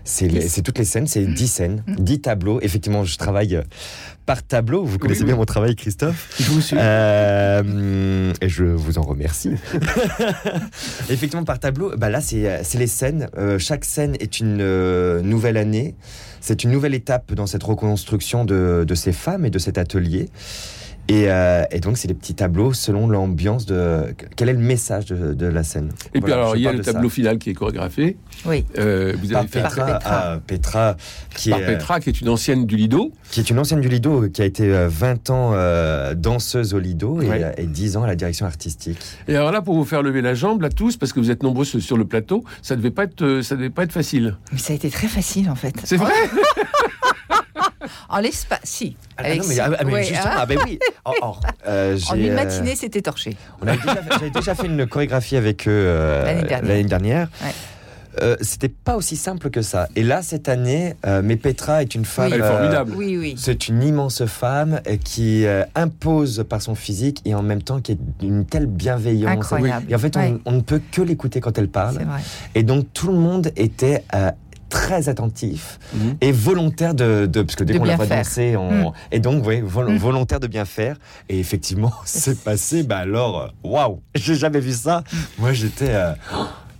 C'est 0.04 0.62
toutes 0.62 0.78
les 0.78 0.84
scènes, 0.84 1.06
c'est 1.06 1.24
10 1.24 1.48
scènes, 1.48 1.84
10 1.86 2.22
tableaux. 2.22 2.60
Effectivement, 2.62 3.04
je 3.04 3.16
travaille 3.16 3.56
euh, 3.56 3.62
par 4.26 4.42
tableau. 4.42 4.84
Vous 4.84 4.98
connaissez 4.98 5.20
oui. 5.22 5.26
bien 5.26 5.36
mon 5.36 5.44
travail, 5.44 5.74
Christophe. 5.74 6.34
Je 6.38 6.50
vous 6.50 6.60
suis. 6.60 6.76
Euh, 6.78 8.32
et 8.40 8.48
je 8.48 8.64
vous 8.64 8.98
en 8.98 9.02
remercie. 9.02 9.52
Effectivement, 11.10 11.44
par 11.44 11.58
tableau, 11.58 11.96
bah 11.96 12.10
là, 12.10 12.20
c'est 12.20 12.48
euh, 12.48 12.60
c'est 12.62 12.78
les 12.78 12.86
scènes. 12.86 13.28
Euh, 13.36 13.58
chaque 13.58 13.84
scène 13.84 14.16
est 14.20 14.40
une 14.40 14.60
euh, 14.60 15.20
nouvelle 15.22 15.56
année. 15.56 15.94
C'est 16.40 16.64
une 16.64 16.70
nouvelle 16.70 16.94
étape 16.94 17.34
dans 17.34 17.46
cette 17.46 17.62
reconstruction 17.62 18.44
de, 18.44 18.84
de 18.86 18.94
ces 18.94 19.12
femmes 19.12 19.44
et 19.44 19.50
de 19.50 19.58
cet 19.58 19.78
atelier. 19.78 20.28
Et, 21.10 21.24
euh, 21.28 21.64
et 21.72 21.80
donc, 21.80 21.98
c'est 21.98 22.06
des 22.06 22.14
petits 22.14 22.34
tableaux 22.36 22.72
selon 22.72 23.08
l'ambiance 23.08 23.66
de. 23.66 24.14
Quel 24.36 24.48
est 24.48 24.52
le 24.52 24.60
message 24.60 25.06
de, 25.06 25.34
de 25.34 25.46
la 25.46 25.64
scène 25.64 25.90
Et 26.14 26.20
puis 26.20 26.32
alors, 26.32 26.54
il 26.56 26.62
y 26.62 26.68
a 26.68 26.72
le 26.72 26.84
ça. 26.84 26.92
tableau 26.92 27.08
final 27.08 27.38
qui 27.38 27.50
est 27.50 27.54
chorégraphié. 27.54 28.16
Oui. 28.46 28.64
Euh, 28.78 29.12
vous 29.20 29.28
Par 29.30 29.40
avez 29.40 29.48
fait 29.48 29.60
Petra, 29.62 29.86
Petra. 29.86 29.98
ah, 30.04 30.38
Petra, 30.46 30.96
qui, 31.34 31.50
par 31.50 31.58
est, 31.58 31.62
euh, 31.64 31.66
Petra, 31.66 31.98
qui 32.00 32.10
est 32.10 32.20
une 32.20 32.28
ancienne 32.28 32.64
du 32.64 32.76
Lido. 32.76 33.10
qui 33.32 33.40
est 33.40 33.50
une 33.50 33.58
ancienne 33.58 33.80
du 33.80 33.88
Lido, 33.88 34.28
qui 34.28 34.40
a 34.40 34.44
été 34.44 34.72
euh, 34.72 34.88
20 34.88 35.30
ans 35.30 35.50
euh, 35.54 36.14
danseuse 36.14 36.74
au 36.74 36.78
Lido 36.78 37.20
et, 37.20 37.28
Ouais. 37.28 37.42
euh, 37.42 37.52
et 37.56 37.66
10 37.66 37.96
ans 37.96 38.04
à 38.04 38.06
la 38.06 38.14
direction 38.16 38.46
artistique. 38.46 38.98
Et 39.26 39.34
alors 39.34 39.50
là, 39.50 39.62
pour 39.62 39.74
vous 39.74 39.84
faire 39.84 40.02
lever 40.02 40.22
la 40.22 40.34
jambe, 40.34 40.62
là 40.62 40.68
tous, 40.70 40.96
parce 40.96 41.12
que 41.12 41.18
vous 41.18 41.32
êtes 41.32 41.42
nombreux 41.42 41.64
sur 41.64 41.96
le 41.96 42.04
plateau, 42.04 42.44
ça 42.62 42.76
devait 42.76 42.90
pas 42.92 43.04
être, 43.04 43.22
euh, 43.22 43.42
ça 43.42 43.56
devait 43.56 43.70
pas 43.70 43.82
être 43.82 43.92
facile. 43.92 44.36
Mais 44.52 44.58
ça 44.58 44.72
a 44.72 44.76
été 44.76 44.88
très 44.90 45.08
facile 45.08 45.50
en 45.50 45.56
fait. 45.56 45.74
C'est 45.82 45.96
vrai. 45.96 46.12
En 48.08 48.18
l'espace, 48.20 48.60
si. 48.64 48.96
Ah, 49.16 49.22
Avec 49.24 49.40
non, 49.42 49.48
mais, 49.48 49.58
ah, 49.60 49.70
mais 49.84 49.92
Ouais, 49.92 50.02
justement, 50.04 50.22
ah, 50.34 50.38
ah, 50.40 50.46
ben 50.46 50.58
oui. 50.64 50.78
Oh, 51.04 51.34
euh, 51.66 51.98
en 52.10 52.14
une 52.16 52.30
euh, 52.30 52.34
matinée, 52.34 52.76
c'était 52.76 53.02
torché. 53.02 53.36
on 53.62 53.66
avait 53.66 53.78
déjà 53.78 53.94
fait- 53.96 54.10
J'avais 54.12 54.30
déjà 54.30 54.54
fait 54.54 54.66
une 54.66 54.86
chorégraphie 54.86 55.36
avec 55.36 55.66
eux 55.66 55.70
euh, 55.70 56.24
L'année 56.24 56.42
dernière. 56.48 56.68
l'année 56.68 56.84
dernière. 56.84 57.28
Ouais. 57.42 57.50
Euh, 58.20 58.36
C'était 58.40 58.68
pas 58.68 58.96
aussi 58.96 59.14
simple 59.16 59.50
que 59.50 59.62
ça. 59.62 59.86
Et 59.94 60.02
là, 60.02 60.20
cette 60.20 60.48
année, 60.48 60.96
euh, 61.06 61.22
mais 61.24 61.36
Petra 61.36 61.80
est 61.80 61.94
une 61.94 62.04
femme. 62.04 62.26
Elle 62.32 62.40
est 62.40 62.42
euh, 62.42 62.48
formidable. 62.56 62.92
Oui, 62.96 63.16
oui. 63.16 63.34
C'est 63.38 63.68
une 63.68 63.82
immense 63.84 64.24
femme 64.26 64.80
qui 65.04 65.46
euh, 65.46 65.62
impose 65.76 66.44
par 66.48 66.60
son 66.60 66.74
physique 66.74 67.22
et 67.24 67.36
en 67.36 67.42
même 67.42 67.62
temps 67.62 67.80
qui 67.80 67.92
est 67.92 67.98
d'une 68.18 68.44
telle 68.46 68.66
bienveillance. 68.66 69.30
Incroyable. 69.52 69.86
Et 69.88 69.94
en 69.94 69.98
fait, 70.00 70.16
on, 70.16 70.20
Ouais, 70.20 70.36
on 70.44 70.52
ne 70.52 70.60
peut 70.60 70.82
que 70.90 71.02
l'écouter 71.02 71.40
quand 71.40 71.56
elle 71.56 71.68
parle. 71.68 71.98
c'est 71.98 72.04
vrai. 72.04 72.20
Et 72.56 72.64
donc, 72.64 72.92
tout 72.92 73.06
le 73.12 73.18
monde 73.18 73.52
était 73.56 74.02
euh, 74.12 74.32
très 74.70 75.10
attentif 75.10 75.78
Mhm. 75.92 76.16
et 76.22 76.32
volontaire 76.32 76.94
de, 76.94 77.26
de- 77.26 77.42
parce 77.42 77.56
que 77.56 77.64
dès 77.64 77.74
qu'on 77.74 77.84
la 77.84 77.88
bien 77.90 77.96
voit 77.96 78.06
faire. 78.06 78.24
danser, 78.24 78.56
on, 78.56 78.70
Mm. 78.90 78.92
et 79.12 79.20
donc 79.20 79.44
oui, 79.46 79.60
vol- 79.60 79.90
Mm. 79.92 79.96
volontaire 79.98 80.40
de 80.40 80.46
bien 80.46 80.64
faire. 80.64 80.96
Et 81.28 81.38
effectivement, 81.38 81.92
c'est 82.06 82.42
passé. 82.42 82.82
Bah 82.82 82.98
alors, 82.98 83.52
waouh, 83.62 84.00
j'ai 84.14 84.34
jamais 84.36 84.60
vu 84.60 84.72
ça. 84.72 85.04
Moi, 85.38 85.52
j'étais 85.52 85.90
euh, 85.90 86.12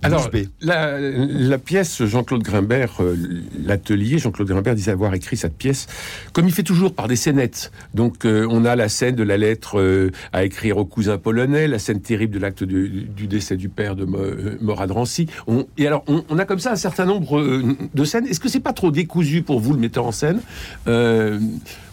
Alors, 0.02 0.30
la, 0.62 0.98
la 0.98 1.58
pièce 1.58 2.02
Jean-Claude 2.04 2.42
Grimbert, 2.42 3.00
euh, 3.00 3.14
l'atelier, 3.62 4.18
Jean-Claude 4.18 4.48
Grimbert 4.48 4.74
disait 4.74 4.92
avoir 4.92 5.12
écrit 5.12 5.36
cette 5.36 5.56
pièce, 5.56 5.86
comme 6.32 6.46
il 6.46 6.54
fait 6.54 6.62
toujours 6.62 6.94
par 6.94 7.06
des 7.06 7.16
scénettes. 7.16 7.70
Donc, 7.94 8.24
euh, 8.24 8.46
on 8.50 8.64
a 8.64 8.76
la 8.76 8.88
scène 8.88 9.14
de 9.14 9.22
la 9.22 9.36
lettre 9.36 9.78
euh, 9.78 10.10
à 10.32 10.44
écrire 10.44 10.78
au 10.78 10.86
cousin 10.86 11.18
polonais, 11.18 11.68
la 11.68 11.78
scène 11.78 12.00
terrible 12.00 12.32
de 12.32 12.38
l'acte 12.38 12.64
du, 12.64 13.08
du 13.14 13.26
décès 13.26 13.56
du 13.56 13.68
père 13.68 13.94
de 13.94 14.06
euh, 14.06 14.56
Morat 14.62 14.86
Drancy. 14.86 15.26
On, 15.46 15.66
et 15.76 15.86
alors, 15.86 16.02
on, 16.06 16.24
on 16.30 16.38
a 16.38 16.46
comme 16.46 16.60
ça 16.60 16.72
un 16.72 16.76
certain 16.76 17.04
nombre 17.04 17.38
euh, 17.38 17.76
de 17.92 18.04
scènes. 18.04 18.26
Est-ce 18.26 18.40
que 18.40 18.48
c'est 18.48 18.60
pas 18.60 18.72
trop 18.72 18.90
décousu 18.90 19.42
pour 19.42 19.60
vous, 19.60 19.74
le 19.74 19.80
metteur 19.80 20.06
en 20.06 20.12
scène, 20.12 20.40
euh, 20.88 21.38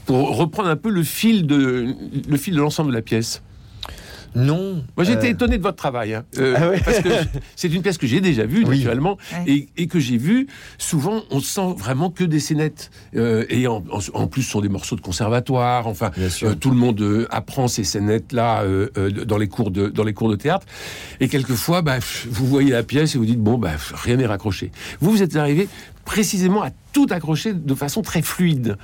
pour 0.06 0.38
reprendre 0.38 0.70
un 0.70 0.78
peu 0.78 0.90
le 0.90 1.04
fil 1.04 1.46
de 1.46 1.94
le 2.30 2.38
fil 2.38 2.56
de 2.56 2.62
l'ensemble 2.62 2.92
de 2.92 2.96
la 2.96 3.02
pièce? 3.02 3.42
Non. 4.36 4.84
Moi, 4.96 5.04
j'ai 5.04 5.14
été 5.14 5.28
euh, 5.28 5.32
étonné 5.32 5.58
de 5.58 5.64
votre 5.64 5.78
travail. 5.78 6.14
hein. 6.14 6.24
Euh, 6.38 6.54
Ah 6.58 6.70
ouais 6.70 6.82
Parce 6.84 7.00
que 7.00 7.10
c'est 7.56 7.74
une 7.74 7.82
pièce 7.82 7.98
que 7.98 8.08
j'ai 8.08 8.22
déjà 8.22 8.46
vue, 8.46 8.64
Oui. 8.66 8.78
naturellement, 8.80 9.18
Ouais. 9.34 9.44
et, 9.52 9.70
et 9.78 9.88
que 9.88 10.00
j'ai 10.00 10.18
vue. 10.18 10.48
Souvent, 10.78 11.24
on 11.32 11.40
sent 11.40 11.74
vraiment 11.78 12.10
que 12.12 12.24
des 12.24 12.40
scénettes. 12.40 12.92
Euh, 13.16 13.46
et 13.50 13.68
en, 13.68 13.84
en- 13.92 14.00
en 14.22 14.28
plus, 14.28 14.44
ce 14.44 14.52
sont 14.52 14.62
des 14.62 14.70
morceaux 14.70 14.96
de 14.96 15.02
conservatoire. 15.02 15.88
Enfin, 15.88 16.12
euh, 16.44 16.54
tout 16.56 16.70
le 16.70 16.76
monde 16.78 17.02
euh, 17.02 17.28
apprend 17.32 17.68
ces 17.68 17.84
scénettes-là 17.84 18.64
euh, 18.64 18.90
euh, 18.98 19.10
dans, 19.12 19.38
les 19.38 19.48
cours 19.48 19.72
de, 19.72 19.88
dans 19.88 20.04
les 20.04 20.14
cours 20.14 20.30
de 20.30 20.36
théâtre. 20.36 20.66
Et 21.20 21.28
quelquefois, 21.28 21.82
bah, 21.82 21.98
vous 22.30 22.46
voyez 22.48 22.72
la 22.72 22.84
pièce 22.84 23.16
et 23.16 23.18
vous 23.18 23.26
dites, 23.26 23.40
bon, 23.42 23.58
bah, 23.58 23.72
rien 23.94 24.18
n'est 24.18 24.26
raccroché. 24.28 24.72
Vous, 25.00 25.12
vous 25.12 25.24
êtes 25.24 25.36
arrivé 25.36 25.68
précisément 26.06 26.64
à 26.64 26.70
tout 26.94 27.08
accrocher 27.10 27.54
de 27.54 27.76
façon 27.76 28.02
très 28.02 28.22
fluide. 28.22 28.78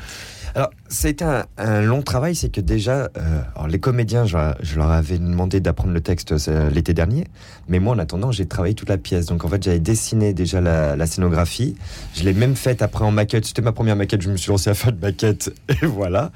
Alors, 0.55 0.69
c'était 0.88 1.25
un, 1.57 1.81
long 1.81 2.03
travail, 2.03 2.36
c'est 2.36 2.50
que 2.50 2.62
déjà, 2.62 3.10
euh, 3.17 3.41
les 3.67 3.79
comédiens, 3.79 4.25
je, 4.25 4.38
leur 4.75 4.91
avais 4.91 5.17
demandé 5.17 5.60
d'apprendre 5.60 5.93
le 5.93 6.01
texte 6.01 6.31
euh, 6.48 6.69
l'été 6.69 6.93
dernier, 6.93 7.25
mais 7.67 7.79
moi, 7.79 7.95
en 7.95 8.00
attendant, 8.00 8.31
j'ai 8.31 8.45
travaillé 8.45 8.75
toute 8.75 8.89
la 8.89 9.00
pièce. 9.00 9.25
Donc, 9.25 9.45
en 9.45 9.48
fait, 9.48 9.63
j'avais 9.63 9.79
dessiné 9.79 10.33
déjà 10.36 10.62
la, 10.62 10.95
la 10.95 11.07
scénographie. 11.07 11.75
Je 12.13 12.24
l'ai 12.24 12.33
même 12.33 12.55
faite 12.55 12.83
après 12.83 13.03
en 13.03 13.10
maquette. 13.10 13.45
C'était 13.45 13.63
ma 13.63 13.72
première 13.72 13.95
maquette, 13.95 14.22
je 14.22 14.29
me 14.29 14.38
suis 14.38 14.51
lancé 14.51 14.69
à 14.69 14.75
faire 14.75 14.91
de 14.91 15.00
maquette, 15.00 15.51
et 15.69 15.86
voilà. 15.88 16.31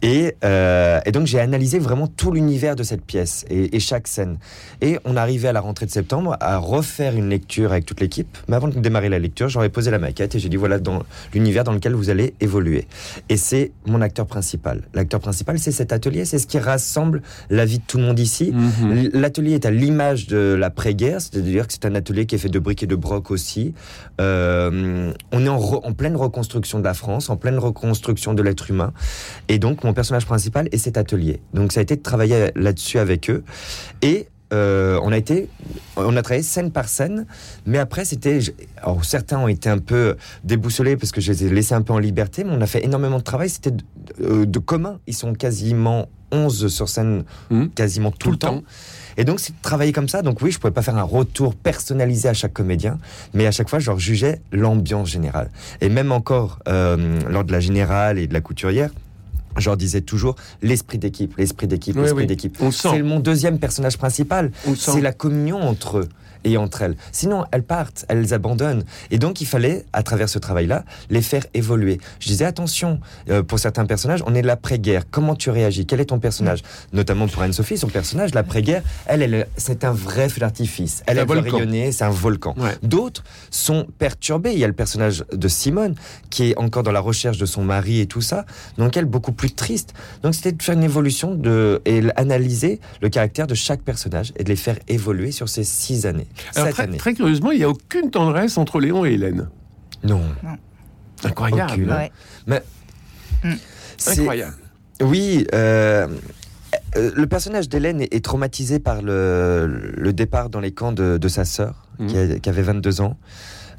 Et, 0.00 0.34
euh, 0.44 1.00
et 1.04 1.12
donc, 1.12 1.26
j'ai 1.26 1.40
analysé 1.40 1.78
vraiment 1.78 2.06
tout 2.06 2.32
l'univers 2.32 2.74
de 2.74 2.82
cette 2.82 3.02
pièce 3.02 3.44
et, 3.50 3.76
et 3.76 3.80
chaque 3.80 4.08
scène. 4.08 4.38
Et 4.80 4.98
on 5.04 5.14
arrivait 5.14 5.48
à 5.48 5.52
la 5.52 5.60
rentrée 5.60 5.84
de 5.84 5.90
septembre 5.90 6.38
à 6.40 6.56
refaire 6.56 7.14
une 7.14 7.28
lecture 7.28 7.72
avec 7.72 7.84
toute 7.84 8.00
l'équipe. 8.00 8.38
Mais 8.48 8.56
avant 8.56 8.68
de 8.68 8.78
démarrer 8.78 9.10
la 9.10 9.18
lecture, 9.18 9.50
j'aurais 9.50 9.68
posé 9.68 9.90
la 9.90 9.98
maquette 9.98 10.34
et 10.34 10.38
j'ai 10.38 10.48
dit 10.48 10.56
voilà 10.56 10.78
dans 10.78 11.02
l'univers 11.34 11.64
dans 11.64 11.72
lequel 11.72 11.92
vous 11.92 12.08
allez 12.08 12.34
évoluer. 12.40 12.86
Et 13.28 13.36
c'est 13.36 13.57
mon 13.86 14.00
acteur 14.02 14.26
principal. 14.26 14.82
L'acteur 14.94 15.20
principal, 15.20 15.58
c'est 15.58 15.72
cet 15.72 15.92
atelier, 15.92 16.24
c'est 16.24 16.38
ce 16.38 16.46
qui 16.46 16.58
rassemble 16.58 17.22
la 17.50 17.64
vie 17.64 17.78
de 17.78 17.84
tout 17.86 17.98
le 17.98 18.04
monde 18.04 18.18
ici. 18.18 18.52
Mhm. 18.52 19.10
L'atelier 19.14 19.54
est 19.54 19.66
à 19.66 19.70
l'image 19.70 20.26
de 20.26 20.56
l'après-guerre, 20.58 21.20
c'est-à-dire 21.20 21.66
que 21.66 21.72
c'est 21.72 21.86
un 21.86 21.94
atelier 21.94 22.26
qui 22.26 22.34
est 22.34 22.38
fait 22.38 22.48
de 22.48 22.58
briques 22.58 22.82
et 22.82 22.86
de 22.86 22.96
broc 22.96 23.30
aussi. 23.30 23.74
Euh, 24.20 25.12
on 25.32 25.44
est 25.44 25.48
en, 25.48 25.58
re- 25.58 25.84
en 25.84 25.92
pleine 25.92 26.16
reconstruction 26.16 26.78
de 26.78 26.84
la 26.84 26.94
France, 26.94 27.30
en 27.30 27.36
pleine 27.36 27.58
reconstruction 27.58 28.34
de 28.34 28.42
l'être 28.42 28.70
humain. 28.70 28.92
Et 29.48 29.58
donc, 29.58 29.84
mon 29.84 29.94
personnage 29.94 30.26
principal 30.26 30.68
est 30.72 30.78
cet 30.78 30.96
atelier. 30.96 31.40
Donc, 31.54 31.72
ça 31.72 31.80
a 31.80 31.82
été 31.82 31.96
de 31.96 32.02
travailler 32.02 32.50
là-dessus 32.56 32.98
avec 32.98 33.30
eux. 33.30 33.42
Et 34.02 34.28
euh, 34.52 34.98
on 35.02 35.12
a 35.12 35.18
été, 35.18 35.48
on 35.98 36.16
a 36.16 36.22
travaillé 36.22 36.42
scène 36.42 36.70
par 36.70 36.88
scène, 36.88 37.26
mais 37.66 37.78
après 37.78 38.04
c'était, 38.04 38.38
alors 38.82 39.04
certains 39.04 39.38
ont 39.38 39.48
été 39.48 39.68
un 39.68 39.78
peu 39.78 40.16
déboussolés 40.44 40.96
parce 40.96 41.12
que 41.12 41.20
je 41.20 41.32
les 41.32 41.44
ai 41.46 41.50
laissés 41.50 41.74
un 41.74 41.82
peu 41.82 41.92
en 41.92 41.98
liberté, 41.98 42.44
mais 42.44 42.52
on 42.52 42.60
a 42.60 42.66
fait 42.66 42.84
énormément 42.84 43.18
de 43.18 43.22
travail. 43.24 43.48
C'était 43.50 43.70
de, 43.72 43.82
euh, 44.22 44.46
de 44.46 44.58
commun. 44.58 44.98
Ils 45.06 45.14
sont 45.14 45.32
quasiment 45.34 46.08
11 46.30 46.68
sur 46.68 46.88
scène 46.88 47.24
Mhm. 47.50 47.70
quasiment 47.70 48.10
tout, 48.10 48.18
Tout 48.18 48.28
le 48.28 48.32
le 48.34 48.38
temps. 48.38 48.48
temps. 48.58 48.64
Et 49.16 49.24
donc, 49.24 49.40
c'est 49.40 49.52
de 49.52 49.62
travailler 49.62 49.92
comme 49.92 50.08
ça. 50.08 50.22
Donc, 50.22 50.42
oui, 50.42 50.50
je 50.52 50.58
pouvais 50.58 50.72
pas 50.72 50.82
faire 50.82 50.96
un 50.96 51.02
retour 51.02 51.54
personnalisé 51.54 52.28
à 52.28 52.34
chaque 52.34 52.52
comédien, 52.52 52.98
mais 53.34 53.46
à 53.46 53.50
chaque 53.50 53.68
fois, 53.68 53.78
je 53.78 53.86
leur 53.90 53.98
jugeais 53.98 54.40
l'ambiance 54.52 55.08
générale. 55.08 55.50
Et 55.80 55.88
même 55.88 56.12
encore, 56.12 56.58
euh, 56.68 57.18
lors 57.28 57.44
de 57.44 57.50
la 57.52 57.60
générale 57.60 58.18
et 58.18 58.26
de 58.26 58.34
la 58.34 58.40
couturière, 58.40 58.90
je 59.60 59.68
leur 59.68 59.76
disais 59.76 60.00
toujours 60.00 60.36
l'esprit 60.62 60.98
d'équipe, 60.98 61.36
l'esprit 61.36 61.66
d'équipe, 61.66 61.96
l'esprit 61.96 62.22
oui. 62.22 62.26
d'équipe. 62.26 62.58
C'est 62.70 63.02
mon 63.02 63.20
deuxième 63.20 63.58
personnage 63.58 63.98
principal. 63.98 64.50
C'est 64.76 65.00
la 65.00 65.12
communion 65.12 65.60
entre 65.60 65.98
eux 65.98 66.08
et 66.44 66.56
entre 66.56 66.82
elles. 66.82 66.96
Sinon, 67.12 67.44
elles 67.52 67.62
partent, 67.62 68.04
elles 68.08 68.34
abandonnent. 68.34 68.84
Et 69.10 69.18
donc, 69.18 69.40
il 69.40 69.46
fallait, 69.46 69.84
à 69.92 70.02
travers 70.02 70.28
ce 70.28 70.38
travail-là, 70.38 70.84
les 71.10 71.22
faire 71.22 71.44
évoluer. 71.54 72.00
Je 72.20 72.28
disais, 72.28 72.44
attention, 72.44 73.00
euh, 73.30 73.42
pour 73.42 73.58
certains 73.58 73.86
personnages, 73.86 74.22
on 74.26 74.34
est 74.34 74.42
de 74.42 74.46
l'après-guerre. 74.46 75.04
Comment 75.10 75.34
tu 75.34 75.50
réagis? 75.50 75.86
Quel 75.86 76.00
est 76.00 76.06
ton 76.06 76.18
personnage? 76.18 76.62
Notamment 76.92 77.26
pour 77.28 77.42
Anne-Sophie, 77.42 77.78
son 77.78 77.88
personnage, 77.88 78.34
l'après-guerre, 78.34 78.82
elle, 79.06 79.22
elle, 79.22 79.46
c'est 79.56 79.84
un 79.84 79.92
vrai 79.92 80.28
feu 80.28 80.40
d'artifice. 80.40 81.02
Elle, 81.06 81.18
elle 81.18 81.26
veut 81.26 81.38
rayonner, 81.38 81.92
c'est 81.92 82.04
un 82.04 82.10
volcan. 82.10 82.54
Ouais. 82.56 82.76
D'autres 82.82 83.24
sont 83.50 83.86
perturbés. 83.98 84.52
Il 84.52 84.58
y 84.58 84.64
a 84.64 84.68
le 84.68 84.72
personnage 84.72 85.24
de 85.32 85.48
Simone, 85.48 85.94
qui 86.30 86.50
est 86.50 86.58
encore 86.58 86.82
dans 86.82 86.92
la 86.92 87.00
recherche 87.00 87.38
de 87.38 87.46
son 87.46 87.64
mari 87.64 88.00
et 88.00 88.06
tout 88.06 88.20
ça. 88.20 88.46
Donc, 88.76 88.96
elle, 88.96 89.06
beaucoup 89.06 89.32
plus 89.32 89.50
triste. 89.50 89.94
Donc, 90.22 90.34
c'était 90.34 90.52
de 90.52 90.62
faire 90.62 90.74
une 90.74 90.84
évolution 90.84 91.34
de, 91.34 91.82
et 91.84 92.02
analyser 92.16 92.80
le 93.02 93.08
caractère 93.08 93.46
de 93.46 93.54
chaque 93.54 93.82
personnage 93.82 94.32
et 94.36 94.44
de 94.44 94.48
les 94.48 94.56
faire 94.56 94.76
évoluer 94.86 95.32
sur 95.32 95.48
ces 95.48 95.64
six 95.64 96.06
années. 96.06 96.27
Alors, 96.54 96.72
très, 96.98 97.14
curieusement, 97.14 97.50
il 97.52 97.58
n'y 97.58 97.64
a 97.64 97.68
aucune 97.68 98.10
tendresse 98.10 98.58
entre 98.58 98.80
Léon 98.80 99.04
et 99.04 99.12
Hélène. 99.12 99.48
Non. 100.04 100.22
Incroyable. 101.24 101.72
Aucune. 101.72 101.90
hein 101.90 102.08
Ouais. 102.46 102.62
C'est- 103.96 104.20
Incroyable. 104.20 104.56
Oui, 105.02 105.46
euh, 105.54 106.06
euh, 106.96 107.10
le 107.14 107.26
personnage 107.26 107.68
d'Hélène 107.68 108.00
est, 108.00 108.24
traumatisé 108.24 108.78
par 108.78 109.02
le, 109.02 109.92
le 109.96 110.12
départ 110.12 110.50
dans 110.50 110.60
les 110.60 110.72
camps 110.72 110.92
de, 110.92 111.18
de 111.18 111.28
sa 111.28 111.44
sœur, 111.44 111.86
Mhm. 111.98 112.06
qui, 112.06 112.18
a- 112.18 112.38
qui 112.38 112.48
avait 112.48 112.62
22 112.62 113.00
ans. 113.00 113.16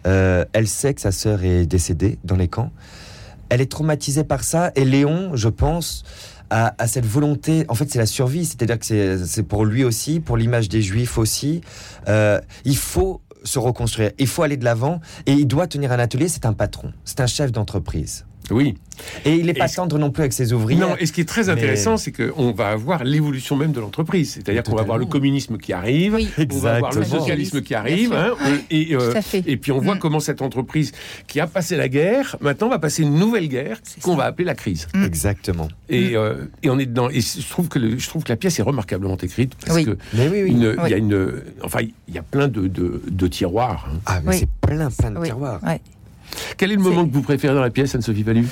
Euh, 0.07 0.45
elle 0.53 0.67
sait 0.67 0.93
que 0.93 1.01
sa 1.01 1.11
sœur 1.11 1.43
est 1.43 1.65
décédée 1.65 2.19
dans 2.23 2.37
les 2.37 2.47
camps. 2.47 2.71
Elle 3.49 3.61
est 3.61 3.71
traumatisée 3.71 4.23
par 4.23 4.43
ça. 4.43 4.71
Et 4.75 4.85
Léon, 4.85 5.31
je 5.35 5.49
pense, 5.49 6.03
a, 6.49 6.73
a 6.77 6.87
cette 6.87 7.05
volonté. 7.05 7.65
En 7.69 7.75
fait, 7.75 7.89
c'est 7.91 7.99
la 7.99 8.05
survie. 8.05 8.45
C'est-à-dire 8.45 8.79
que 8.79 8.85
c'est- 8.85 9.25
c'est 9.25 9.43
pour 9.43 9.65
lui 9.65 9.83
aussi, 9.83 10.19
pour 10.19 10.37
l'image 10.37 10.69
des 10.69 10.81
Juifs 10.81 11.17
aussi. 11.17 11.61
Euh, 12.07 12.39
il 12.65 12.77
faut 12.77 13.21
se 13.43 13.59
reconstruire. 13.59 14.11
Il 14.19 14.27
faut 14.27 14.43
aller 14.43 14.57
de 14.57 14.65
l'avant. 14.65 14.99
Et 15.25 15.33
il 15.33 15.45
doit 15.47 15.67
tenir 15.67 15.91
un 15.91 15.99
atelier. 15.99 16.27
C'est 16.27 16.45
un 16.45 16.53
patron. 16.53 16.91
C'est 17.05 17.19
un 17.21 17.27
chef 17.27 17.51
d'entreprise. 17.51 18.25
Oui. 18.51 18.75
Et 19.23 19.35
il 19.35 19.45
n'est 19.45 19.53
pas 19.53 19.71
Et- 19.71 19.75
tendre 19.75 19.97
non 19.97 20.11
plus 20.11 20.21
avec 20.23 20.33
ses 20.33 20.51
ouvriers. 20.51 20.79
Non, 20.79 20.95
et 20.99 21.05
ce 21.05 21.13
qui 21.13 21.21
est 21.21 21.25
très 21.27 21.43
Mais- 21.45 21.49
intéressant, 21.51 21.95
c'est 21.95 22.11
qu'on 22.11 22.51
va 22.51 22.69
avoir 22.69 23.03
l'évolution 23.05 23.55
même 23.55 23.71
de 23.71 23.79
l'entreprise. 23.79 24.33
C'est-à-dire 24.33 24.63
qu'on 24.63 24.75
va 24.75 24.81
avoir 24.81 24.97
le 24.97 25.05
communisme 25.05 25.57
qui 25.57 25.71
arrive, 25.71 26.15
Oui. 26.15 26.29
on 26.51 26.57
va 26.57 26.75
avoir 26.75 26.93
le 26.93 27.03
socialisme 27.05 27.61
qui 27.61 27.75
arrive, 27.75 28.11
hein, 28.13 28.33
et, 28.69 28.93
euh, 28.95 29.11
Tout 29.11 29.17
à 29.17 29.21
fait. 29.21 29.43
et 29.47 29.55
puis 29.57 29.71
on 29.71 29.79
voit 29.79 29.95
Mm. 29.95 29.99
comment 29.99 30.19
cette 30.19 30.41
entreprise 30.41 30.91
qui 31.27 31.39
a 31.39 31.47
passé 31.47 31.77
la 31.77 31.87
guerre, 31.87 32.35
maintenant 32.41 32.67
va 32.69 32.77
passer 32.79 33.03
une 33.03 33.15
nouvelle 33.15 33.47
guerre 33.47 33.79
qu'on 34.01 34.15
va 34.15 34.25
appeler 34.25 34.45
la 34.45 34.55
crise. 34.55 34.87
Mm. 34.93 35.03
Exactement. 35.05 35.69
Et, 35.87 36.15
euh, 36.17 36.45
et 36.63 36.69
on 36.69 36.77
est 36.77 36.85
dedans. 36.85 37.09
Et 37.09 37.21
je 37.21 37.47
trouve 37.49 37.69
que 37.69 37.79
le- 37.79 37.97
je 37.97 38.07
trouve 38.09 38.23
que 38.23 38.29
la 38.31 38.37
pièce 38.37 38.59
est 38.59 38.63
remarquablement 38.63 39.17
écrite 39.17 39.53
parce 39.65 39.77
Oui. 39.77 39.85
que 39.85 39.97
Mais 40.13 40.27
oui, 40.27 40.39
une- 40.41 40.75
il 40.85 40.89
y 40.89 40.93
a 40.93 40.97
une, 40.97 41.41
enfin 41.63 41.79
il 42.07 42.13
y 42.13 42.17
a 42.17 42.23
plein 42.23 42.47
de, 42.49 42.67
de, 42.67 43.01
de 43.09 43.27
tiroirs. 43.27 43.89
hein. 43.89 43.99
Ah, 44.05 44.19
mais 44.23 44.31
Oui. 44.31 44.37
c'est 44.39 44.49
plein, 44.67 44.89
plein 44.91 45.11
de 45.11 45.19
Oui. 45.19 45.27
tiroirs. 45.27 45.61
Quel 46.57 46.71
est 46.71 46.75
le 46.75 46.81
moment 46.81 47.05
que 47.05 47.13
vous 47.13 47.21
préférez 47.21 47.53
dans 47.53 47.61
la 47.61 47.69
pièce, 47.69 47.95
Anne-Sophie 47.95 48.23
Fallu 48.23 48.45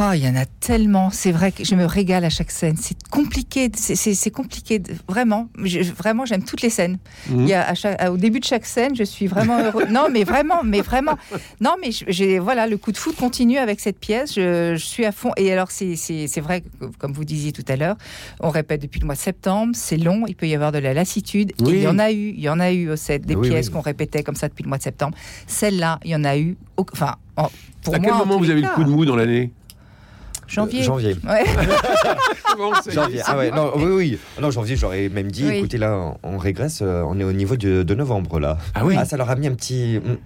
Oh, 0.00 0.10
il 0.14 0.24
y 0.24 0.28
en 0.28 0.34
a 0.34 0.46
tellement. 0.46 1.10
C'est 1.10 1.30
vrai 1.30 1.52
que 1.52 1.62
je 1.62 1.74
me 1.74 1.84
régale 1.84 2.24
à 2.24 2.30
chaque 2.30 2.50
scène. 2.50 2.76
C'est 2.80 2.96
compliqué. 3.10 3.70
C'est- 3.74 4.30
compliqué. 4.30 4.82
Vraiment. 5.08 5.48
Je- 5.62 5.80
vraiment, 5.92 6.24
j'aime 6.24 6.42
toutes 6.42 6.62
les 6.62 6.70
scènes. 6.70 6.98
Mhm. 7.28 7.40
Il 7.42 7.48
y 7.48 7.52
a 7.52 7.68
à 7.68 7.74
chaque- 7.74 8.00
à- 8.00 8.10
au 8.10 8.16
début 8.16 8.40
de 8.40 8.44
chaque 8.44 8.64
scène, 8.64 8.96
je 8.96 9.04
suis 9.04 9.26
vraiment 9.26 9.58
heureux. 9.62 9.84
non, 9.90 10.06
mais 10.10 10.24
vraiment, 10.24 10.62
mais 10.64 10.80
vraiment. 10.80 11.18
Non, 11.60 11.74
mais 11.82 11.90
j'ai 12.08 12.38
voilà, 12.38 12.66
le 12.66 12.78
coup 12.78 12.92
de 12.92 12.96
foot 12.96 13.14
continue 13.16 13.58
avec 13.58 13.78
cette 13.80 13.98
pièce. 13.98 14.34
Je, 14.34 14.74
je 14.74 14.84
suis 14.84 15.04
à 15.04 15.12
fond. 15.12 15.32
Et 15.36 15.52
alors, 15.52 15.70
c'est 15.70 16.40
vrai, 16.40 16.62
comme 16.98 17.12
vous 17.12 17.24
disiez 17.24 17.52
tout 17.52 17.64
à 17.68 17.76
l'heure, 17.76 17.96
on 18.40 18.48
répète 18.48 18.80
depuis 18.80 19.00
le 19.00 19.06
mois 19.06 19.16
de 19.16 19.20
septembre. 19.20 19.72
C'est 19.76 19.98
long. 19.98 20.24
Il 20.26 20.34
peut 20.34 20.48
y 20.48 20.54
avoir 20.54 20.72
de 20.72 20.78
la 20.78 20.94
lassitude. 20.94 21.50
Et 21.66 21.70
il 21.70 21.82
y 21.82 21.86
en 21.88 21.98
a 21.98 22.10
eu. 22.10 22.30
Il 22.36 22.40
y 22.40 22.48
en 22.48 22.58
a 22.58 22.72
eu 22.72 22.88
au 22.90 22.96
set 22.96 23.26
des 23.26 23.34
Oui, 23.36 23.48
pièces 23.50 23.66
oui. 23.66 23.72
qu'on 23.74 23.80
répétait 23.82 24.22
comme 24.22 24.34
ça 24.36 24.48
depuis 24.48 24.62
le 24.62 24.68
mois 24.68 24.78
de 24.78 24.82
septembre. 24.82 25.16
Celle-là, 25.46 26.00
il 26.04 26.10
y 26.10 26.16
en 26.16 26.24
a 26.24 26.38
eu. 26.38 26.56
Enfin, 26.78 27.16
en- 27.36 27.50
pour 27.82 27.94
À 27.94 27.98
moi, 27.98 28.06
quel 28.06 28.14
en 28.14 28.18
moment 28.26 28.38
vous 28.38 28.50
avez 28.50 28.62
le 28.62 28.66
cas. 28.66 28.74
coup 28.74 28.84
de 28.84 28.88
mou 28.88 29.04
dans 29.04 29.16
l'année? 29.16 29.52
Janvier. 30.46 30.80
Euh, 30.80 30.84
janvier. 30.84 31.16
Ouais. 31.26 31.44
Bon, 32.56 32.72
ça 32.74 32.90
Janvier. 32.90 33.20
Ah 33.24 33.36
ouais, 33.36 33.50
non, 33.50 33.72
oui, 33.76 33.84
oui. 33.92 34.18
Non, 34.40 34.50
janvier, 34.50 34.76
j'aurais 34.76 35.08
même 35.08 35.30
dit, 35.30 35.44
Oui. 35.48 35.56
écoutez, 35.56 35.76
là, 35.78 36.14
on 36.22 36.38
régresse, 36.38 36.80
euh, 36.82 37.02
on 37.06 37.18
est 37.18 37.24
au 37.24 37.32
niveau 37.32 37.56
de, 37.56 37.82
de 37.82 37.94
novembre, 37.96 38.38
là. 38.38 38.58
Ah 38.74 38.84
oui. 38.84 38.94
Ah, 38.96 39.04
ça 39.04 39.16
leur 39.16 39.28
a 39.30 39.34
mis 39.34 39.48
un 39.48 39.54
petit. 39.54 39.98
mm, 40.04 40.16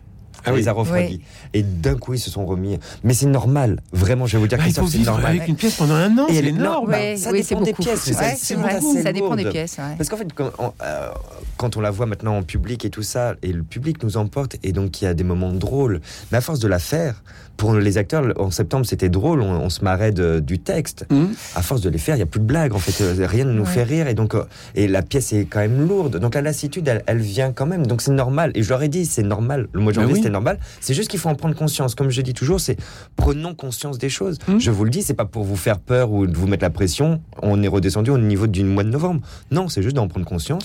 Ah 0.41 0.41
ça 0.47 0.53
oui. 0.53 0.59
les 0.61 0.69
a 0.69 0.73
refroidis. 0.73 1.21
Et 1.55 1.63
d'un 1.63 1.95
coup, 1.97 2.13
ils 2.13 2.19
se 2.19 2.31
sont 2.31 2.45
remis. 2.45 2.79
Mais 3.03 3.15
c'est 3.15 3.27
normal. 3.27 3.81
Vraiment, 3.93 4.27
je 4.27 4.37
vais 4.37 4.41
vous 4.43 4.47
dire, 4.47 4.59
Bah, 4.59 4.65
Christophe, 4.65 4.91
c'est 4.91 4.99
normal. 4.99 5.37
avec 5.37 5.49
une 5.49 5.57
pièce 5.57 5.77
pendant 5.77 5.95
un 5.95 6.19
an, 6.19 6.27
Et 6.29 6.35
c'est 6.35 6.45
énorme. 6.47 6.91
bah, 6.91 6.99
Ouais, 6.99 7.17
ça 7.17 7.31
oui, 7.33 7.39
dépend 7.43 7.49
c'est 7.61 7.65
des 7.65 7.71
beaucoup. 7.73 7.83
pièces, 7.85 8.01
c'est 8.03 8.55
vrai, 8.55 8.81
ça 9.03 9.13
dépend 9.13 9.35
des 9.35 9.47
pièces. 9.49 9.79
ouais. 9.79 9.95
Parce 9.97 10.11
qu'en 10.11 10.17
fait, 10.19 10.29
quand 10.35 10.51
on, 10.59 10.73
euh, 10.83 11.09
quand 11.57 11.77
on 11.79 11.81
la 11.81 11.91
voit 11.91 12.05
maintenant 12.07 12.37
en 12.37 12.43
public 12.43 12.85
et 12.85 12.91
tout 12.91 13.03
ça, 13.03 13.37
et 13.43 13.53
le 13.55 13.63
public 13.63 14.03
nous 14.03 14.19
emporte, 14.19 14.57
et 14.63 14.73
donc 14.73 15.01
il 15.01 15.07
y 15.07 15.09
a 15.09 15.15
des 15.15 15.25
moments 15.25 15.53
drôles. 15.53 16.03
Mais 16.31 16.37
à 16.39 16.41
force 16.43 16.59
de 16.61 16.69
la 16.69 16.79
faire, 16.79 17.23
pour 17.59 17.75
les 17.75 17.99
acteurs, 17.99 18.25
en 18.41 18.51
septembre, 18.51 18.87
c'était 18.87 19.11
drôle, 19.11 19.43
on, 19.43 19.51
on 19.61 19.69
se 19.69 19.83
marrait 19.85 20.13
de- 20.13 20.39
du 20.41 20.59
texte. 20.61 21.05
Hum. 21.11 21.35
À 21.57 21.61
force 21.61 21.81
de 21.83 21.91
les 21.91 21.99
faire, 21.99 22.15
il 22.15 22.19
n'y 22.21 22.23
a 22.23 22.27
plus 22.27 22.41
de 22.41 22.47
blagues, 22.47 22.73
en 22.73 22.79
fait. 22.79 23.03
Euh, 23.05 23.27
Rien 23.27 23.45
ne 23.45 23.53
nous 23.53 23.65
Ouais. 23.65 23.69
fait 23.71 23.83
rire, 23.83 24.07
et 24.09 24.15
donc, 24.15 24.35
euh, 24.35 24.45
et 24.77 24.87
la 24.89 25.03
pièce 25.03 25.33
est 25.35 25.45
quand 25.45 25.59
même 25.59 25.87
lourde. 25.87 26.19
Donc 26.19 26.35
la 26.37 26.41
lassitude, 26.41 26.87
elle, 26.89 27.03
elle 27.07 27.19
vient 27.19 27.53
quand 27.53 27.67
même. 27.67 27.87
Donc 27.87 28.01
c'est 28.01 28.13
normal. 28.13 28.53
Et 28.55 28.63
je 28.63 28.69
leur 28.71 28.83
ai 28.83 28.89
dit, 28.89 29.05
c'est 29.05 29.25
normal. 29.25 29.67
Le 29.73 29.81
mois 29.81 29.91
de 29.93 29.97
janvier, 29.97 30.13
oui. 30.15 30.19
c'était 30.21 30.31
normal. 30.31 30.59
C'est 30.81 30.95
juste 30.95 31.11
qu'il 31.11 31.19
faut 31.21 31.29
en 31.29 31.35
prendre 31.35 31.55
conscience. 31.57 31.95
Comme 31.97 32.11
je 32.11 32.23
dis 32.23 32.33
toujours, 32.33 32.61
c'est 32.61 32.77
prenons 33.17 33.55
conscience 33.55 33.99
des 33.99 34.09
choses. 34.09 34.39
Hum. 34.49 34.61
Je 34.61 34.71
vous 34.71 34.85
le 34.85 34.91
dis, 34.91 35.03
c'est 35.03 35.15
pas 35.15 35.25
pour 35.27 35.43
vous 35.45 35.57
faire 35.57 35.81
peur 35.81 36.13
ou 36.13 36.27
de 36.29 36.37
vous 36.37 36.47
mettre 36.47 36.63
la 36.63 36.71
pression. 36.71 37.21
On 37.43 37.61
est 37.63 37.69
redescendu 37.69 38.11
au 38.11 38.19
niveau 38.19 38.47
du 38.47 38.63
mois 38.63 38.85
de 38.85 38.91
novembre. 38.91 39.21
Non, 39.51 39.69
c'est 39.69 39.83
juste 39.83 39.97
d'en 39.97 40.07
prendre 40.07 40.25
conscience. 40.27 40.65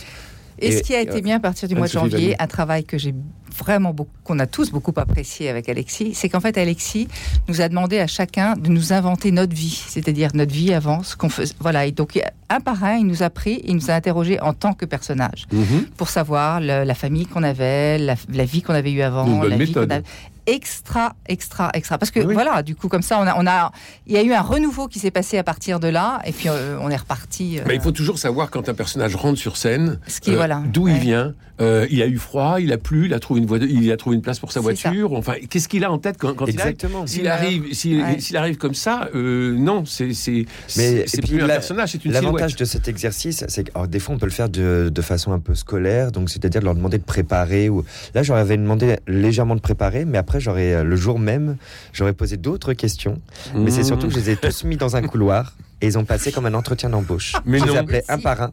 Et, 0.59 0.67
Et- 0.67 0.77
ce 0.77 0.83
qui 0.83 0.95
a 0.95 1.01
été 1.01 1.17
euh, 1.17 1.21
bien 1.21 1.37
à 1.37 1.39
partir 1.39 1.67
du 1.67 1.75
mois 1.75 1.87
de 1.87 1.91
janvier, 1.91 2.35
un 2.41 2.47
travail 2.47 2.83
que 2.83 2.97
j'ai 2.97 3.13
vraiment 3.55 3.93
beaucoup, 3.93 4.09
qu'on 4.23 4.39
a 4.39 4.47
tous 4.47 4.71
beaucoup 4.71 4.93
apprécié 4.97 5.47
avec 5.47 5.69
Alexis, 5.69 6.13
c'est 6.15 6.27
qu'en 6.27 6.39
fait 6.39 6.57
Alexis 6.57 7.07
nous 7.47 7.61
a 7.61 7.69
demandé 7.69 7.99
à 7.99 8.07
chacun 8.07 8.55
de 8.55 8.67
nous 8.69 8.93
inventer 8.93 9.31
notre 9.31 9.55
vie, 9.55 9.83
c'est-à-dire 9.87 10.29
notre 10.33 10.51
vie 10.51 10.73
avant, 10.73 11.03
ce 11.03 11.15
qu'on 11.15 11.29
faisait. 11.29 11.53
Voilà, 11.59 11.85
et 11.85 11.91
donc 11.91 12.19
un 12.49 12.59
par 12.59 12.83
un, 12.83 12.95
il 12.97 13.05
nous 13.05 13.21
a 13.21 13.29
pris, 13.29 13.61
il 13.65 13.75
nous 13.75 13.91
a 13.91 13.93
interrogé 13.93 14.39
en 14.41 14.53
tant 14.53 14.73
que 14.73 14.85
personnage 14.85 15.45
Mhm. 15.51 15.85
pour 15.97 16.09
savoir 16.09 16.61
le- 16.61 16.83
la 16.83 16.95
famille 16.95 17.27
qu'on 17.27 17.43
avait, 17.43 17.99
la, 17.99 18.15
la 18.33 18.45
vie 18.45 18.63
qu'on 18.63 18.73
avait 18.73 18.91
eue 18.91 19.01
avant, 19.03 19.25
la 19.43 19.55
vie 19.65 19.73
avait- 19.77 20.03
extra, 20.47 21.15
extra, 21.27 21.69
extra. 21.73 21.97
Parce 21.97 22.11
que 22.11 22.19
Oui. 22.19 22.33
voilà, 22.33 22.63
du 22.63 22.75
coup, 22.75 22.87
comme 22.87 23.01
ça, 23.01 23.19
on 23.19 23.27
a, 23.27 23.35
on 23.37 23.47
a, 23.47 23.71
il 24.07 24.13
y 24.13 24.17
a 24.17 24.23
eu 24.23 24.33
un 24.33 24.41
renouveau 24.41 24.87
qui 24.87 24.99
s'est 24.99 25.11
passé 25.11 25.37
à 25.37 25.43
partir 25.43 25.79
de 25.79 25.87
là, 25.87 26.21
et 26.25 26.31
puis 26.31 26.49
euh, 26.49 26.77
on 26.81 26.89
est 26.89 26.95
reparti. 26.97 27.59
euh, 27.59 27.63
Bah, 27.65 27.73
il 27.73 27.81
faut 27.81 27.91
toujours 27.91 28.19
savoir 28.19 28.49
quand 28.49 28.69
un 28.69 28.73
personnage 28.73 29.15
rentre 29.15 29.39
sur 29.39 29.57
scène, 29.57 29.99
euh, 30.27 30.35
voilà, 30.35 30.61
d'où 30.71 30.87
il 30.87 30.97
vient. 30.97 31.33
Euh, 31.61 31.85
il 31.91 32.01
a 32.01 32.07
eu 32.07 32.17
froid, 32.17 32.59
il 32.59 32.73
a 32.73 32.79
plu, 32.79 33.05
il 33.05 33.13
a 33.13 33.19
trouvé 33.19 33.39
une, 33.39 33.45
voie- 33.45 33.59
il 33.59 33.91
a 33.91 33.95
trouvé 33.95 34.15
une 34.15 34.23
place 34.23 34.39
pour 34.39 34.51
sa 34.51 34.55
ça. 34.55 34.61
voiture. 34.61 35.13
Enfin, 35.13 35.35
qu'est-ce 35.51 35.67
qu'il 35.67 35.83
a 35.85 35.91
en 35.91 35.99
tête 35.99 36.17
quand, 36.17 36.33
quand 36.33 36.47
il 36.47 36.59
arrive? 36.59 36.73
Exactement. 36.73 37.05
S'il 37.05 37.27
arrive, 37.27 37.71
s'il 37.73 38.01
Ouais. 38.01 38.17
arrive 38.35 38.57
comme 38.57 38.73
ça, 38.73 39.07
euh, 39.13 39.55
non, 39.55 39.85
c'est 39.85 40.13
c'est 40.13 40.45
Mais- 40.77 41.03
c'est 41.05 41.21
plus 41.21 41.43
un 41.43 41.45
personnage, 41.47 41.91
c'est 41.91 42.03
une 42.05 42.11
L'avantage 42.11 42.55
de 42.55 42.65
cet 42.65 42.87
exercice, 42.87 43.45
c'est 43.47 43.65
que 43.65 43.71
alors, 43.75 43.87
des 43.87 43.99
fois 43.99 44.15
on 44.15 44.17
peut 44.17 44.25
le 44.25 44.31
faire 44.31 44.49
de, 44.49 44.89
de 44.91 45.01
façon 45.03 45.31
un 45.31 45.39
peu 45.39 45.53
scolaire, 45.53 46.11
donc 46.11 46.31
c'est-à-dire 46.31 46.59
de 46.59 46.65
leur 46.65 46.73
demander 46.73 46.97
de 46.97 47.03
préparer. 47.03 47.69
Ou 47.69 47.85
là, 48.15 48.23
j'aurais 48.23 48.45
demandé 48.57 48.97
légèrement 49.07 49.55
de 49.55 49.61
préparer, 49.61 50.05
mais 50.05 50.17
après 50.17 50.32
j'aurais 50.39 50.73
euh, 50.73 50.83
le 50.83 50.95
jour 50.95 51.19
même, 51.19 51.57
j'aurais 51.91 52.13
posé 52.13 52.37
d'autres 52.37 52.73
questions. 52.73 53.21
Mais 53.55 53.71
c'est 53.71 53.83
surtout 53.83 54.07
que 54.07 54.13
je 54.13 54.19
les 54.19 54.29
ai 54.31 54.35
tous 54.35 54.63
mis 54.63 54.77
dans 54.77 54.95
un 54.95 55.01
couloir 55.01 55.55
et 55.81 55.87
ils 55.87 55.97
ont 55.97 56.05
passé 56.05 56.31
comme 56.31 56.45
un 56.45 56.53
entretien 56.53 56.89
d'embauche. 56.89 57.33
Mais 57.45 57.59
je 57.59 57.65
les 57.65 57.73
non. 57.73 57.79
appelais 57.79 58.03
un 58.07 58.19
par 58.19 58.41
un. 58.41 58.51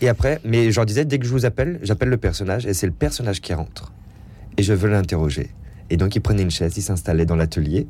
Et 0.00 0.08
après, 0.08 0.40
mais 0.44 0.70
je 0.70 0.76
leur 0.76 0.84
disais 0.84 1.06
dès 1.06 1.18
que 1.18 1.24
je 1.24 1.30
vous 1.30 1.46
appelle, 1.46 1.78
j'appelle 1.82 2.10
le 2.10 2.18
personnage 2.18 2.66
et 2.66 2.74
c'est 2.74 2.86
le 2.86 2.92
personnage 2.92 3.40
qui 3.40 3.54
rentre. 3.54 3.92
Et 4.58 4.62
je 4.62 4.74
veux 4.74 4.90
l'interroger. 4.90 5.48
Et 5.88 5.96
donc 5.96 6.14
ils 6.16 6.20
prenaient 6.20 6.42
une 6.42 6.50
chaise, 6.50 6.76
ils 6.76 6.82
s'installaient 6.82 7.24
dans 7.24 7.36
l'atelier. 7.36 7.86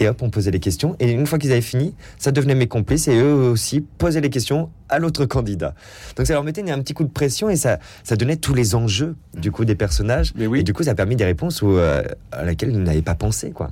Et 0.00 0.08
hop, 0.08 0.22
on 0.22 0.30
posait 0.30 0.50
les 0.50 0.58
questions. 0.60 0.96
Et 0.98 1.12
une 1.12 1.26
fois 1.26 1.38
qu'ils 1.38 1.52
avaient 1.52 1.60
fini, 1.60 1.94
ça 2.18 2.32
devenait 2.32 2.54
mes 2.54 2.66
complices. 2.66 3.06
Et 3.06 3.16
eux 3.16 3.34
aussi 3.34 3.80
posaient 3.80 4.22
les 4.22 4.30
questions 4.30 4.70
à 4.90 4.98
l'autre 4.98 5.24
candidat. 5.26 5.74
Donc 6.16 6.26
ça 6.26 6.34
leur 6.34 6.44
mettait 6.44 6.68
un 6.70 6.80
petit 6.80 6.94
coup 6.94 7.04
de 7.04 7.10
pression 7.10 7.48
et 7.48 7.56
ça, 7.56 7.78
ça 8.04 8.16
donnait 8.16 8.36
tous 8.36 8.54
les 8.54 8.74
enjeux 8.74 9.16
du 9.36 9.50
coup 9.52 9.64
des 9.64 9.74
personnages. 9.74 10.32
Mais 10.36 10.46
oui. 10.46 10.60
Et 10.60 10.62
du 10.62 10.72
coup, 10.72 10.82
ça 10.82 10.90
a 10.90 10.94
permis 10.94 11.16
des 11.16 11.24
réponses 11.24 11.62
où, 11.62 11.70
euh, 11.70 12.02
à 12.32 12.44
laquelle 12.44 12.70
ils 12.70 12.82
n'avaient 12.82 13.00
pas 13.02 13.14
pensé, 13.14 13.50
quoi. 13.52 13.70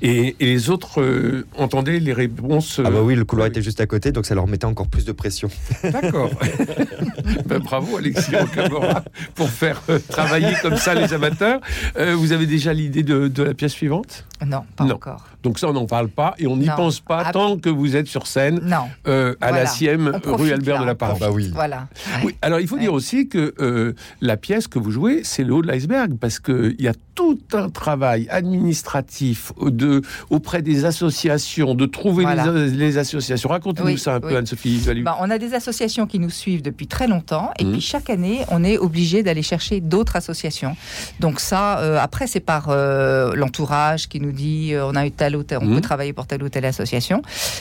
Et, 0.00 0.34
et 0.40 0.46
les 0.46 0.70
autres 0.70 1.00
euh, 1.02 1.46
entendaient 1.56 1.98
les 2.00 2.12
réponses. 2.14 2.78
euh, 2.78 2.84
Ah 2.86 2.90
bah 2.90 3.00
oui, 3.02 3.14
le 3.14 3.24
couloir 3.24 3.46
oui. 3.46 3.50
était 3.50 3.60
juste 3.62 3.80
à 3.82 3.86
côté, 3.86 4.12
donc 4.12 4.24
ça 4.24 4.34
leur 4.34 4.46
mettait 4.46 4.64
encore 4.64 4.86
plus 4.88 5.04
de 5.04 5.12
pression. 5.12 5.48
D'accord. 5.82 6.30
Ben, 7.46 7.58
bravo 7.58 7.96
Alexis 7.96 8.34
Rocamora 8.36 9.02
pour 9.34 9.48
faire 9.50 9.82
euh, 9.88 9.98
travailler 10.08 10.54
comme 10.62 10.76
ça 10.76 10.94
les 10.94 11.12
amateurs. 11.14 11.60
Euh, 11.98 12.14
vous 12.14 12.32
avez 12.32 12.46
déjà 12.46 12.72
l'idée 12.72 13.02
de, 13.02 13.28
de 13.28 13.42
la 13.42 13.54
pièce 13.54 13.72
suivante? 13.72 14.24
Non, 14.46 14.62
pas 14.76 14.84
Non. 14.84 14.94
encore. 14.96 15.26
Donc 15.42 15.58
ça, 15.58 15.68
on 15.68 15.72
n'en 15.72 15.86
parle 15.86 16.08
pas 16.08 16.34
et 16.38 16.46
on 16.46 16.56
n'y 16.56 16.66
pense 16.68 17.00
pas 17.00 17.22
Ah. 17.26 17.32
tant 17.32 17.56
que 17.58 17.68
vous 17.68 17.96
êtes 17.96 18.06
sur 18.06 18.26
scène 18.26 18.60
Non. 18.62 18.84
euh, 19.06 19.34
à 19.40 19.48
Voilà. 19.48 19.64
la 19.64 19.66
Sième, 19.70 20.12
On 20.14 20.20
profite, 20.20 20.54
rue 20.56 20.57
Albert 20.58 20.74
là, 20.76 20.80
de 20.82 20.86
la 20.86 20.94
Parole. 20.94 21.18
bah 21.20 21.30
oui. 21.30 21.50
Voilà. 21.54 21.88
Oui, 22.24 22.36
alors 22.42 22.60
il 22.60 22.68
faut 22.68 22.78
dire 22.78 22.92
aussi 22.92 23.28
que 23.28 23.54
euh, 23.60 23.94
la 24.20 24.36
pièce 24.36 24.68
que 24.68 24.78
vous 24.78 24.90
jouez, 24.90 25.22
c'est 25.24 25.44
le 25.44 25.54
haut 25.54 25.62
de 25.62 25.66
l'iceberg, 25.66 26.16
parce 26.18 26.38
qu'il 26.38 26.76
y 26.78 26.88
a 26.88 26.92
tout 27.18 27.40
un 27.52 27.68
travail 27.68 28.28
administratif 28.30 29.52
de, 29.60 30.02
auprès 30.30 30.62
des 30.62 30.84
associations, 30.84 31.74
de 31.74 31.84
trouver 31.86 32.22
Voilà. 32.22 32.46
les, 32.52 32.70
les 32.70 32.96
associations. 32.96 33.48
Racontez-nous 33.48 33.88
Oui, 33.88 33.98
ça 33.98 34.14
un 34.14 34.20
peu. 34.20 34.36
Anne-Sophie. 34.36 34.80
Bah, 35.02 35.16
on 35.20 35.28
a 35.28 35.36
des 35.38 35.52
associations 35.54 36.06
qui 36.06 36.20
nous 36.20 36.30
suivent 36.30 36.62
depuis 36.62 36.86
très 36.86 37.08
longtemps 37.08 37.50
et 37.58 37.64
Mhm. 37.64 37.72
puis 37.72 37.80
chaque 37.80 38.08
année, 38.08 38.42
on 38.52 38.62
est 38.62 38.78
obligé 38.78 39.24
d'aller 39.24 39.42
chercher 39.42 39.80
d'autres 39.80 40.14
associations. 40.14 40.76
Donc 41.18 41.40
ça, 41.40 41.80
euh, 41.80 41.98
après, 42.00 42.28
c'est 42.28 42.38
par 42.38 42.66
euh, 42.68 43.34
l'entourage 43.34 44.08
qui 44.08 44.20
nous 44.20 44.30
dit 44.30 44.74
euh, 44.74 44.86
on 44.86 44.94
a 44.94 45.04
eu 45.04 45.10
telle 45.10 45.34
ou 45.34 45.42
telle, 45.42 45.58
on 45.60 45.66
Mhm. 45.66 45.74
peut 45.74 45.80
travailler 45.80 46.12
pour 46.12 46.28
telle 46.28 46.44
ou 46.44 46.48
telle 46.48 46.66
association. 46.66 47.20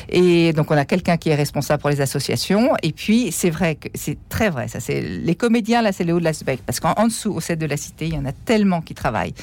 Et 0.09 0.53
donc 0.53 0.69
on 0.69 0.77
a 0.77 0.85
quelqu'un 0.85 1.17
qui 1.17 1.29
est 1.29 1.35
responsable 1.35 1.81
pour 1.81 1.89
les 1.89 2.01
associations. 2.01 2.73
Et 2.83 2.91
puis 2.91 3.31
c'est 3.31 3.49
vrai 3.49 3.73
que 3.73 3.87
c'est 3.95 4.17
très 4.29 4.51
vrai. 4.51 4.67
Ça, 4.67 4.79
c'est 4.79 5.01
les 5.01 5.33
comédiens 5.35 5.81
là, 5.81 5.91
c'est 5.91 6.03
le 6.03 6.13
haut 6.13 6.19
de 6.19 6.25
l'iceberg 6.25 6.59
parce 6.63 6.79
qu'en 6.79 6.93
en 6.95 7.07
dessous, 7.07 7.31
au 7.33 7.41
set 7.41 7.57
de 7.57 7.65
la 7.65 7.77
cité, 7.77 8.05
il 8.05 8.13
y 8.13 8.17
en 8.19 8.25
a 8.25 8.31
tellement 8.33 8.81
qui 8.81 8.93
travaillent 8.93 9.33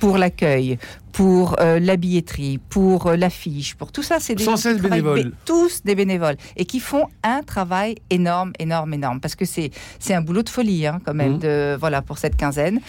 pour 0.00 0.18
l'accueil, 0.18 0.78
pour 1.14 1.54
euh, 1.60 1.78
la 1.78 1.96
billetterie, 1.96 2.58
pour 2.58 3.06
euh, 3.06 3.16
l'affiche, 3.16 3.76
pour 3.76 3.92
tout 3.92 4.02
ça, 4.02 4.16
c'est 4.18 4.34
des 4.34 4.42
gens 4.42 4.56
qui 4.56 4.74
bénévoles. 4.80 5.22
bé- 5.22 5.30
tous 5.44 5.82
des 5.84 5.94
bénévoles 5.94 6.34
et 6.56 6.64
qui 6.64 6.80
font 6.80 7.06
un 7.22 7.42
travail 7.42 7.94
énorme, 8.10 8.52
énorme, 8.58 8.92
énorme. 8.94 9.20
Parce 9.20 9.36
que 9.36 9.44
c'est 9.44 9.70
c'est 10.00 10.12
un 10.12 10.22
boulot 10.22 10.42
de 10.42 10.48
folie 10.48 10.88
hein, 10.88 11.00
quand 11.06 11.14
même 11.14 11.34
Mhm. 11.34 11.38
de 11.38 11.76
voilà 11.78 12.02
pour 12.02 12.18
cette 12.18 12.34
quinzaine. 12.36 12.80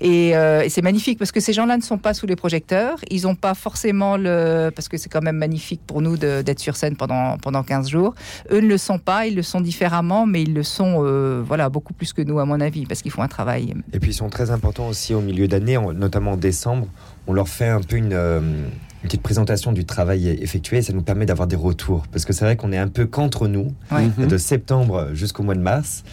Et, 0.00 0.34
euh, 0.34 0.62
et 0.62 0.70
c'est 0.70 0.80
magnifique 0.80 1.18
parce 1.18 1.30
que 1.30 1.40
ces 1.40 1.52
gens-là 1.52 1.76
ne 1.76 1.82
sont 1.82 1.98
pas 1.98 2.14
sous 2.14 2.26
les 2.26 2.36
projecteurs. 2.36 2.96
Ils 3.10 3.24
n'ont 3.24 3.34
pas 3.34 3.52
forcément 3.52 4.16
le 4.16 4.70
parce 4.74 4.88
que 4.88 4.96
c'est 4.96 5.10
quand 5.10 5.22
même 5.22 5.36
magnifique 5.36 5.82
pour 5.86 6.00
nous 6.00 6.16
d'être 6.16 6.60
sur 6.60 6.76
scène 6.76 6.96
pendant 6.96 7.36
pendant 7.36 7.62
15 7.62 7.90
jours. 7.90 8.14
Eux 8.50 8.60
ne 8.62 8.66
le 8.68 8.78
sont 8.78 8.98
pas, 8.98 9.26
ils 9.26 9.36
le 9.36 9.42
sont 9.42 9.60
différemment, 9.60 10.24
mais 10.24 10.40
ils 10.42 10.54
le 10.54 10.62
sont 10.62 11.02
euh, 11.04 11.42
voilà 11.46 11.68
beaucoup 11.68 11.92
plus 11.92 12.14
que 12.14 12.22
nous 12.22 12.38
à 12.38 12.46
mon 12.46 12.60
avis 12.62 12.86
parce 12.86 13.02
qu'ils 13.02 13.12
font 13.12 13.22
un 13.22 13.28
travail. 13.28 13.74
Et 13.92 13.98
puis 14.00 14.12
ils 14.12 14.14
sont 14.14 14.30
très 14.30 14.50
importants 14.50 14.88
aussi 14.88 15.12
au 15.12 15.20
milieu 15.20 15.48
d'année, 15.48 15.76
en- 15.76 15.92
notamment 15.92 16.32
en 16.32 16.36
décembre. 16.38 16.86
On 17.26 17.32
leur 17.32 17.48
fait 17.48 17.68
un 17.68 17.80
peu 17.80 17.96
une, 17.96 18.12
euh, 18.12 18.40
une 18.40 19.08
petite 19.08 19.22
présentation 19.22 19.72
du 19.72 19.84
travail 19.84 20.28
effectué 20.28 20.78
et 20.78 20.82
ça 20.82 20.92
nous 20.92 21.02
permet 21.02 21.26
d'avoir 21.26 21.46
des 21.48 21.56
retours. 21.56 22.04
Parce 22.12 22.24
que 22.24 22.32
c'est 22.32 22.44
vrai 22.44 22.56
qu'on 22.56 22.72
est 22.72 22.78
un 22.78 22.88
peu 22.88 23.06
qu'entre 23.06 23.48
nous, 23.48 23.72
Ouais. 23.90 24.06
Mhm. 24.18 24.28
de 24.28 24.36
septembre 24.38 25.10
jusqu'au 25.14 25.42
mois 25.42 25.54
de 25.54 25.60
mars. 25.60 26.04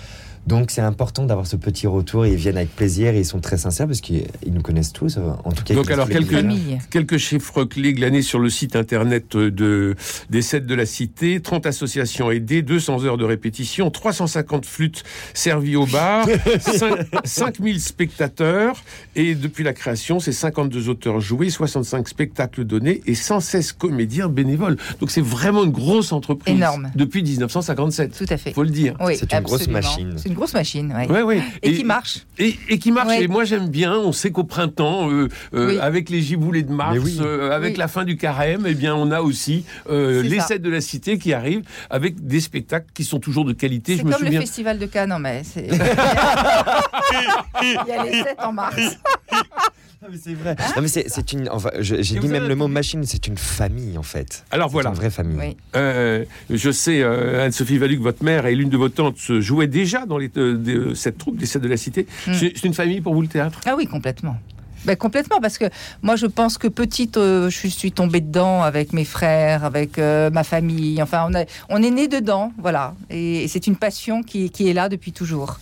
Donc 0.48 0.72
c'est 0.72 0.82
important 0.82 1.26
d'avoir 1.26 1.46
ce 1.46 1.56
petit 1.56 1.86
retour. 1.88 2.26
Ils 2.26 2.36
viennent 2.36 2.58
avec 2.58 2.76
plaisir 2.76 3.14
et 3.14 3.20
ils 3.20 3.26
sont 3.26 3.40
très 3.40 3.58
sincères 3.58 3.88
parce 3.88 4.02
qu'ils 4.02 4.26
ils 4.46 4.52
nous 4.54 4.62
connaissent 4.62 4.92
tous. 4.92 5.18
euh, 5.18 5.22
En 5.46 5.52
tout 5.52 5.64
cas, 5.64 5.74
Donc 5.76 5.86
ils 5.88 5.94
alors, 5.94 6.10
quelques-. 6.10 6.44
Quelques 6.90 7.18
chiffres 7.18 7.64
clés 7.64 7.94
glanés 7.94 8.22
sur 8.24 8.40
le 8.40 8.50
site 8.50 8.76
internet 8.76 9.36
de, 9.38 9.96
des 10.30 10.42
7 10.42 10.66
de 10.66 10.76
la 10.76 10.86
Cité. 10.86 11.40
30 11.42 11.66
associations 11.68 12.32
aidées, 12.32 12.64
200 12.64 13.04
heures 13.06 13.18
de 13.18 13.24
répétition, 13.24 13.92
350 13.92 14.66
flûtes 14.66 15.04
servies 15.34 15.76
au 15.76 15.86
bar, 15.86 16.28
5, 16.60 17.08
5000 17.24 17.80
spectateurs. 17.80 18.84
Et 19.16 19.36
depuis 19.36 19.64
la 19.64 19.74
création, 19.74 20.20
c'est 20.20 20.32
52 20.32 20.90
auteurs 20.90 21.20
joués, 21.20 21.50
65 21.50 22.08
spectacles 22.08 22.64
donnés 22.66 23.02
et 23.06 23.16
116 23.16 23.74
comédiens 23.74 24.28
bénévoles. 24.28 24.78
Donc 25.00 25.12
c'est 25.12 25.22
vraiment 25.22 25.64
une 25.64 25.72
grosse 25.72 26.12
entreprise. 26.12 26.56
Énorme. 26.56 26.90
Depuis 26.96 27.22
1957. 27.24 28.18
Tout 28.18 28.26
à 28.34 28.38
fait. 28.38 28.54
Faut 28.54 28.64
le 28.64 28.70
dire. 28.70 28.96
Oui, 29.00 29.16
C'est 29.18 29.32
une 29.34 29.42
grosse 29.42 29.68
machine. 29.68 30.16
Une 30.32 30.38
grosse 30.38 30.54
machine, 30.54 30.94
ouais. 30.96 31.08
Ouais, 31.12 31.22
ouais. 31.24 31.41
Et, 31.62 31.74
qui 31.74 31.84
marche. 31.84 32.20
Et, 32.39 32.56
et 32.70 32.80
qui 32.80 32.91
marche. 32.94 33.10
Ouais. 33.10 33.24
Et 33.24 33.28
moi, 33.28 33.44
j'aime 33.44 33.67
bien. 33.67 33.94
On 33.98 34.13
sait 34.13 34.32
qu'au 34.32 34.46
printemps, 34.46 35.10
euh, 35.12 35.28
euh, 35.54 35.67
Oui. 35.67 35.80
avec 35.80 36.10
les 36.10 36.22
giboulées 36.22 36.63
de 36.63 36.72
mars, 36.72 36.98
oui. 37.04 37.17
euh, 37.20 37.52
avec 37.52 37.74
Oui. 37.74 37.78
la 37.78 37.89
fin 37.89 38.06
du 38.06 38.15
carême, 38.15 38.63
eh 38.65 38.74
bien, 38.74 38.96
on 38.96 39.12
a 39.12 39.20
aussi 39.22 39.65
euh, 39.89 40.24
les 40.24 40.39
ça. 40.39 40.48
sets 40.48 40.60
de 40.60 40.70
la 40.70 40.80
cité 40.80 41.17
qui 41.17 41.34
arrivent 41.34 41.63
avec 41.89 42.26
des 42.26 42.39
spectacles 42.39 42.88
qui 42.94 43.04
sont 43.04 43.20
toujours 43.20 43.44
de 43.44 43.52
qualité. 43.52 43.96
C'est 43.98 44.02
Je 44.04 44.06
me 44.06 44.12
comme 44.12 44.20
souviens. 44.22 44.39
le 44.39 44.46
festival 44.46 44.80
de 44.80 44.86
Cannes, 44.86 45.10
non 45.10 45.20
mais 45.20 45.41
c'est... 45.44 45.67
Il 47.62 47.74
y 47.88 47.91
a 47.91 48.04
les 48.06 48.24
7 48.24 48.36
en 48.44 48.54
mars. 48.54 48.76
Non, 50.02 50.08
mais 50.12 50.18
c'est 50.24 50.34
vrai. 50.34 50.56
Non, 50.76 50.82
mais 50.82 50.88
c'est 50.88 51.06
c'est 51.10 51.32
une. 51.32 51.48
Enfin, 51.50 51.70
j'ai 51.80 52.02
dit 52.02 52.20
même 52.28 52.36
avez- 52.44 52.48
le 52.48 52.56
mot 52.56 52.68
machine. 52.68 53.04
C'est 53.06 53.28
une 53.28 53.38
famille 53.38 53.98
en 54.00 54.04
fait. 54.04 54.44
Alors 54.50 54.70
C'est 54.70 54.74
voilà. 54.74 54.90
une 54.90 54.96
vraie 54.96 55.12
famille. 55.12 55.38
Oui. 55.40 55.58
Euh, 55.76 56.26
je 56.50 56.72
sais, 56.72 57.02
euh, 57.04 57.46
Anne-Sophie 57.46 57.78
Valuc, 57.78 58.00
votre 58.02 58.24
mère 58.24 58.48
et 58.48 58.56
l'une 58.56 58.70
de 58.70 58.78
vos 58.78 58.90
tantes 58.90 59.18
se 59.18 59.42
jouaient 59.42 59.68
déjà 59.68 60.06
dans 60.08 60.18
les, 60.18 60.32
euh, 60.38 60.58
de- 60.58 60.94
cette 60.96 61.20
troupe 61.20 61.38
des 61.38 61.46
Sept 61.46 61.62
de 61.62 61.68
la 61.68 61.78
Cité. 61.78 62.08
Mm. 62.28 62.34
C'est 62.34 62.54
c'est 62.56 62.68
une 62.68 62.74
famille 62.74 63.00
pour 63.02 63.14
vous 63.14 63.22
le 63.22 63.28
théâtre? 63.28 63.60
Ah 63.68 63.76
oui, 63.78 63.86
complètement. 63.86 64.38
Ben, 64.86 64.96
complètement, 64.96 65.40
parce 65.40 65.60
que 65.60 65.66
moi 66.02 66.16
je 66.16 66.26
pense 66.26 66.58
que 66.58 66.68
petite, 66.68 67.18
euh, 67.18 67.52
je 67.52 67.68
suis 67.68 67.92
tombée 67.92 68.22
dedans 68.22 68.64
avec 68.64 68.94
mes 68.94 69.06
frères, 69.06 69.64
avec 69.64 70.00
euh, 70.00 70.32
ma 70.32 70.44
famille. 70.44 71.00
Enfin, 71.04 71.28
on, 71.30 71.36
a- 71.36 71.46
on 71.70 71.84
est 71.84 71.92
né 71.92 72.08
dedans, 72.08 72.52
voilà. 72.58 72.96
Et, 73.12 73.44
et 73.44 73.48
c'est 73.48 73.68
une 73.68 73.76
passion 73.76 74.24
qui, 74.24 74.50
qui 74.50 74.68
est 74.68 74.74
là 74.74 74.90
depuis 74.90 75.12
toujours. 75.12 75.60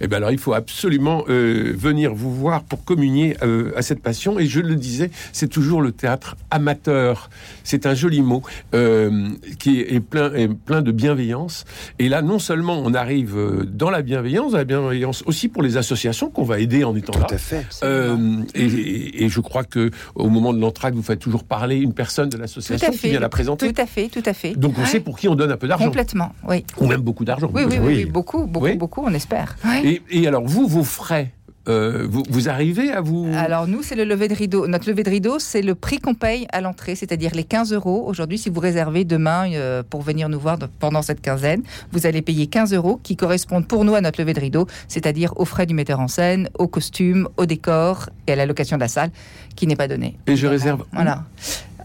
Eh 0.00 0.06
bien 0.08 0.18
alors 0.18 0.30
il 0.30 0.38
faut 0.38 0.52
absolument 0.54 1.24
euh, 1.28 1.72
venir 1.76 2.14
vous 2.14 2.34
voir 2.34 2.62
pour 2.64 2.84
communier 2.84 3.36
euh, 3.42 3.72
à 3.76 3.82
cette 3.82 4.00
passion. 4.02 4.38
Et 4.38 4.46
je 4.46 4.60
le 4.60 4.76
disais, 4.76 5.10
c'est 5.32 5.48
toujours 5.48 5.80
le 5.82 5.92
théâtre 5.92 6.36
amateur. 6.50 7.30
C'est 7.64 7.86
un 7.86 7.94
joli 7.94 8.22
mot 8.22 8.42
euh, 8.74 9.28
qui 9.58 9.80
est 9.80 10.00
plein, 10.00 10.32
est 10.34 10.48
plein 10.48 10.82
de 10.82 10.92
bienveillance. 10.92 11.64
Et 11.98 12.08
là, 12.08 12.22
non 12.22 12.38
seulement 12.38 12.80
on 12.84 12.94
arrive 12.94 13.36
dans 13.66 13.90
la 13.90 14.02
bienveillance, 14.02 14.52
dans 14.52 14.58
la 14.58 14.64
bienveillance 14.64 15.22
aussi 15.26 15.48
pour 15.48 15.62
les 15.62 15.76
associations 15.76 16.30
qu'on 16.30 16.44
va 16.44 16.58
aider 16.60 16.84
en 16.84 16.94
étant 16.96 17.12
Tout 17.12 17.20
là. 17.20 17.26
à 17.30 17.38
fait. 17.38 17.64
Euh, 17.82 18.42
et, 18.54 18.64
et- 18.66 19.24
et 19.24 19.28
je 19.28 19.40
crois 19.40 19.64
que 19.64 19.90
au 20.14 20.28
moment 20.28 20.52
de 20.52 20.60
l'entracte, 20.60 20.96
vous 20.96 21.02
faites 21.02 21.18
toujours 21.20 21.44
parler 21.44 21.76
une 21.76 21.92
personne 21.94 22.28
de 22.28 22.36
Tout 22.36 22.42
l'association 22.42 22.90
qui 22.92 23.08
vient 23.10 23.20
la 23.20 23.28
présenter. 23.28 23.72
Tout 23.72 23.80
à 23.80 23.86
fait, 23.86 24.08
tout 24.08 24.22
à 24.26 24.32
fait. 24.32 24.54
Donc 24.54 24.74
on 24.78 24.82
Ouais. 24.82 24.86
sait 24.86 25.00
pour 25.00 25.18
qui 25.18 25.28
on 25.28 25.34
donne 25.34 25.50
un 25.50 25.56
peu 25.56 25.68
d'argent. 25.68 25.86
Complètement, 25.86 26.32
oui. 26.48 26.64
Ou 26.78 26.86
même 26.86 27.00
beaucoup 27.00 27.24
d'argent. 27.24 27.50
Oui, 27.52 27.62
oui, 27.66 27.76
oui, 27.78 27.86
Oui. 27.86 27.94
oui, 27.96 28.04
beaucoup, 28.04 28.46
beaucoup, 28.46 28.66
Oui. 28.66 28.76
beaucoup, 28.76 29.02
on 29.04 29.12
espère. 29.14 29.56
Ouais. 29.64 29.82
Et, 29.86 30.02
et 30.10 30.26
alors 30.26 30.44
vous, 30.44 30.66
vos 30.66 30.82
frais, 30.82 31.32
euh, 31.68 32.08
vous, 32.10 32.24
vous 32.28 32.48
arrivez 32.48 32.90
à 32.90 33.00
vous... 33.00 33.30
Alors 33.36 33.68
nous, 33.68 33.84
c'est 33.84 33.94
le 33.94 34.02
lever 34.02 34.26
de 34.26 34.34
rideau. 34.34 34.66
Notre 34.66 34.88
lever 34.88 35.04
de 35.04 35.10
rideau, 35.10 35.38
c'est 35.38 35.62
le 35.62 35.76
prix 35.76 35.98
qu'on 35.98 36.14
paye 36.14 36.48
à 36.52 36.60
l'entrée, 36.60 36.96
c'est-à-dire 36.96 37.30
les 37.36 37.44
15 37.44 37.72
euros. 37.72 38.04
Aujourd'hui, 38.08 38.36
si 38.36 38.50
vous 38.50 38.58
réservez 38.58 39.04
demain 39.04 39.48
euh, 39.52 39.84
pour 39.88 40.02
venir 40.02 40.28
nous 40.28 40.40
voir 40.40 40.58
pendant 40.80 41.02
cette 41.02 41.20
quinzaine, 41.20 41.62
vous 41.92 42.04
allez 42.04 42.20
payer 42.20 42.48
15 42.48 42.72
euros 42.74 42.98
qui 43.00 43.14
correspondent 43.14 43.68
pour 43.68 43.84
nous 43.84 43.94
à 43.94 44.00
notre 44.00 44.20
lever 44.20 44.32
de 44.32 44.40
rideau, 44.40 44.66
c'est-à-dire 44.88 45.32
aux 45.36 45.44
frais 45.44 45.66
du 45.66 45.74
metteur 45.74 46.00
en 46.00 46.08
scène, 46.08 46.48
au 46.58 46.66
costume, 46.66 47.28
au 47.36 47.46
décor 47.46 48.10
et 48.26 48.32
à 48.32 48.36
la 48.36 48.46
location 48.46 48.76
de 48.76 48.82
la 48.82 48.88
salle, 48.88 49.10
qui 49.54 49.68
n'est 49.68 49.76
pas 49.76 49.86
donnée. 49.86 50.18
Et 50.26 50.34
je 50.34 50.48
réserve 50.48 50.84
Voilà. 50.92 51.22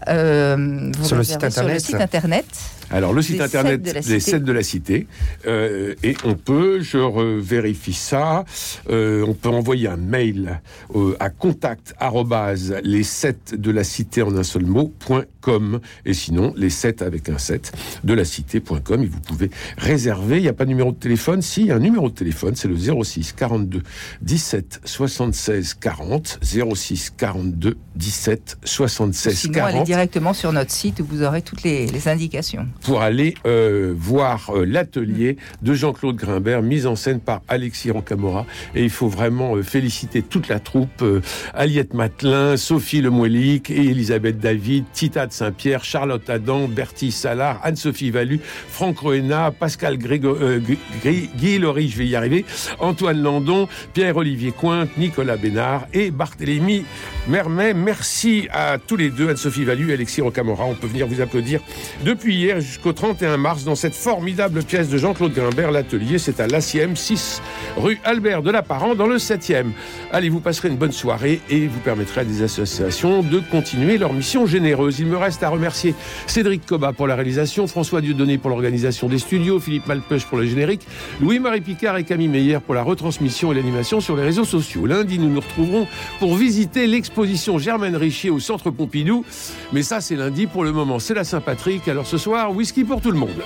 Euh, 0.08 0.90
vous 0.98 1.04
Sur 1.04 1.16
le 1.16 1.22
site 1.22 1.34
Sur 1.34 1.62
le 1.62 1.70
internet. 1.70 1.80
site 1.80 1.94
internet. 2.00 2.46
Alors, 2.92 3.12
le 3.12 3.22
site 3.22 3.40
internet 3.40 3.82
de 3.82 3.92
des. 3.92 4.20
7 4.20 4.44
de 4.44 4.52
la 4.52 4.62
Cité. 4.62 5.06
Euh, 5.46 5.94
et 6.02 6.14
on 6.24 6.34
peut, 6.34 6.80
je 6.80 6.98
vérifie 7.40 7.92
ça, 7.94 8.44
euh, 8.90 9.24
on 9.26 9.34
peut 9.34 9.48
envoyer 9.48 9.88
un 9.88 9.96
mail 9.96 10.60
euh, 10.94 11.16
à 11.18 11.30
contact 11.30 11.94
arrobase 11.98 12.74
les 12.84 13.02
7 13.02 13.54
de 13.60 13.70
la 13.70 13.84
Cité 13.84 14.22
en 14.22 14.36
un 14.36 14.42
seul 14.42 14.66
mot, 14.66 14.92
point 14.98 15.24
com. 15.40 15.80
Et 16.04 16.14
sinon, 16.14 16.52
les 16.56 16.70
7 16.70 17.02
avec 17.02 17.28
un 17.28 17.38
7 17.38 17.72
de 18.04 18.14
la 18.14 18.24
Cité.com. 18.24 19.02
Et 19.02 19.06
vous 19.06 19.20
pouvez 19.20 19.50
réserver. 19.78 20.36
Il 20.36 20.42
n'y 20.42 20.48
a 20.48 20.52
pas 20.52 20.64
de 20.64 20.70
numéro 20.70 20.92
de 20.92 20.96
téléphone? 20.96 21.42
Si, 21.42 21.62
il 21.62 21.66
y 21.68 21.70
a 21.70 21.76
un 21.76 21.80
numéro 21.80 22.10
de 22.10 22.14
téléphone. 22.14 22.54
C'est 22.56 22.68
le 22.68 22.76
06 22.76 23.32
42 23.32 23.82
17 24.20 24.80
76 24.84 25.74
40. 25.74 26.38
06 26.42 27.10
42 27.16 27.76
17 27.96 28.58
76 28.64 29.34
Sinon, 29.38 29.54
40. 29.54 29.74
allez 29.74 29.84
directement 29.84 30.32
sur 30.32 30.52
notre 30.52 30.70
site 30.70 31.00
où 31.00 31.04
vous 31.04 31.22
aurez 31.22 31.42
toutes 31.42 31.62
les, 31.62 31.86
les 31.86 32.08
indications. 32.08 32.66
Pour 32.82 33.02
aller 33.02 33.34
euh, 33.46 33.94
voir 33.96 34.50
euh, 34.50 34.64
l'atelier 34.64 35.36
de 35.62 35.74
Jean-Claude 35.74 36.16
Grimbert, 36.16 36.62
mis 36.62 36.86
en 36.86 36.96
scène 36.96 37.20
par 37.20 37.42
Alexis 37.48 37.90
Rocamora. 37.90 38.46
Et 38.74 38.82
il 38.82 38.90
faut 38.90 39.08
vraiment 39.08 39.56
euh, 39.56 39.62
féliciter 39.62 40.22
toute 40.22 40.48
la 40.48 40.58
troupe, 40.60 41.02
euh, 41.02 41.20
Aliette 41.54 41.94
Matelin, 41.94 42.56
Sophie 42.56 43.00
Lemoilic 43.00 43.70
et 43.70 43.76
Elisabeth 43.90 44.38
David, 44.38 44.84
Tita 44.92 45.26
de 45.26 45.32
Saint-Pierre, 45.32 45.84
Charlotte 45.84 46.28
Adam, 46.30 46.68
Bertie 46.68 47.12
Salard, 47.12 47.60
Anne-Sophie 47.62 48.10
Valu, 48.10 48.40
Franck 48.68 48.98
Roena, 48.98 49.50
Pascal 49.50 49.96
Grégo- 49.98 50.38
euh, 50.40 50.60
Guy 51.04 51.58
Laurie, 51.58 51.88
je 51.88 51.98
vais 51.98 52.06
y 52.06 52.16
arriver, 52.16 52.44
Antoine 52.78 53.20
Landon, 53.22 53.68
Pierre-Olivier 53.92 54.52
Cointe, 54.52 54.88
Nicolas 54.96 55.36
Bénard 55.36 55.86
et 55.92 56.10
Barthélémy 56.10 56.84
Mermet. 57.28 57.74
Merci 57.74 58.48
à 58.50 58.78
tous 58.78 58.96
les 58.96 59.10
deux, 59.10 59.28
Anne-Sophie 59.28 59.64
Valu 59.64 59.90
et 59.90 59.94
Alexis 59.94 60.20
Rocamora. 60.20 60.64
On 60.64 60.74
peut 60.74 60.86
venir 60.86 61.06
vous 61.06 61.20
applaudir 61.20 61.60
depuis 62.04 62.34
hier. 62.36 62.60
Jusqu'au 62.62 62.92
31 62.92 63.36
mars 63.36 63.64
dans 63.64 63.74
cette 63.74 63.94
formidable 63.94 64.62
pièce 64.62 64.88
de 64.88 64.96
Jean-Claude 64.98 65.32
Grimbert. 65.32 65.70
L'atelier, 65.70 66.18
c'est 66.18 66.40
à 66.40 66.46
l'ACM 66.46 66.96
6, 66.96 67.42
rue 67.76 68.00
Albert 68.04 68.42
de 68.42 68.50
la 68.50 68.62
Parent, 68.62 68.94
dans 68.94 69.06
le 69.06 69.16
7e. 69.16 69.72
Allez, 70.12 70.28
vous 70.28 70.40
passerez 70.40 70.68
une 70.68 70.76
bonne 70.76 70.92
soirée 70.92 71.40
et 71.50 71.66
vous 71.66 71.80
permettrez 71.80 72.22
à 72.22 72.24
des 72.24 72.42
associations 72.42 73.22
de 73.22 73.40
continuer 73.40 73.98
leur 73.98 74.12
mission 74.12 74.46
généreuse. 74.46 75.00
Il 75.00 75.06
me 75.06 75.16
reste 75.16 75.42
à 75.42 75.48
remercier 75.48 75.94
Cédric 76.26 76.64
Coba 76.66 76.92
pour 76.92 77.06
la 77.06 77.14
réalisation, 77.14 77.66
François 77.66 78.00
Dieudonné 78.00 78.38
pour 78.38 78.50
l'organisation 78.50 79.08
des 79.08 79.18
studios, 79.18 79.60
Philippe 79.60 79.86
Malpeuch 79.86 80.24
pour 80.24 80.38
le 80.38 80.46
générique, 80.46 80.86
Louis-Marie 81.20 81.60
Picard 81.60 81.96
et 81.96 82.04
Camille 82.04 82.28
Meyer 82.28 82.58
pour 82.64 82.74
la 82.74 82.82
retransmission 82.82 83.52
et 83.52 83.54
l'animation 83.54 84.00
sur 84.00 84.16
les 84.16 84.22
réseaux 84.22 84.44
sociaux. 84.44 84.86
Lundi, 84.86 85.18
nous 85.18 85.28
nous 85.28 85.40
retrouverons 85.40 85.86
pour 86.18 86.36
visiter 86.36 86.86
l'exposition 86.86 87.58
Germaine 87.58 87.96
Richier 87.96 88.30
au 88.30 88.40
Centre 88.40 88.70
Pompidou. 88.70 89.24
Mais 89.72 89.82
ça, 89.82 90.00
c'est 90.00 90.16
lundi. 90.16 90.46
Pour 90.46 90.64
le 90.64 90.72
moment, 90.72 90.98
c'est 90.98 91.14
la 91.14 91.24
Saint-Patrick. 91.24 91.88
Alors 91.88 92.06
ce 92.06 92.18
soir, 92.18 92.51
whisky 92.52 92.84
pour 92.84 93.00
tout 93.00 93.10
le 93.10 93.18
monde. 93.18 93.42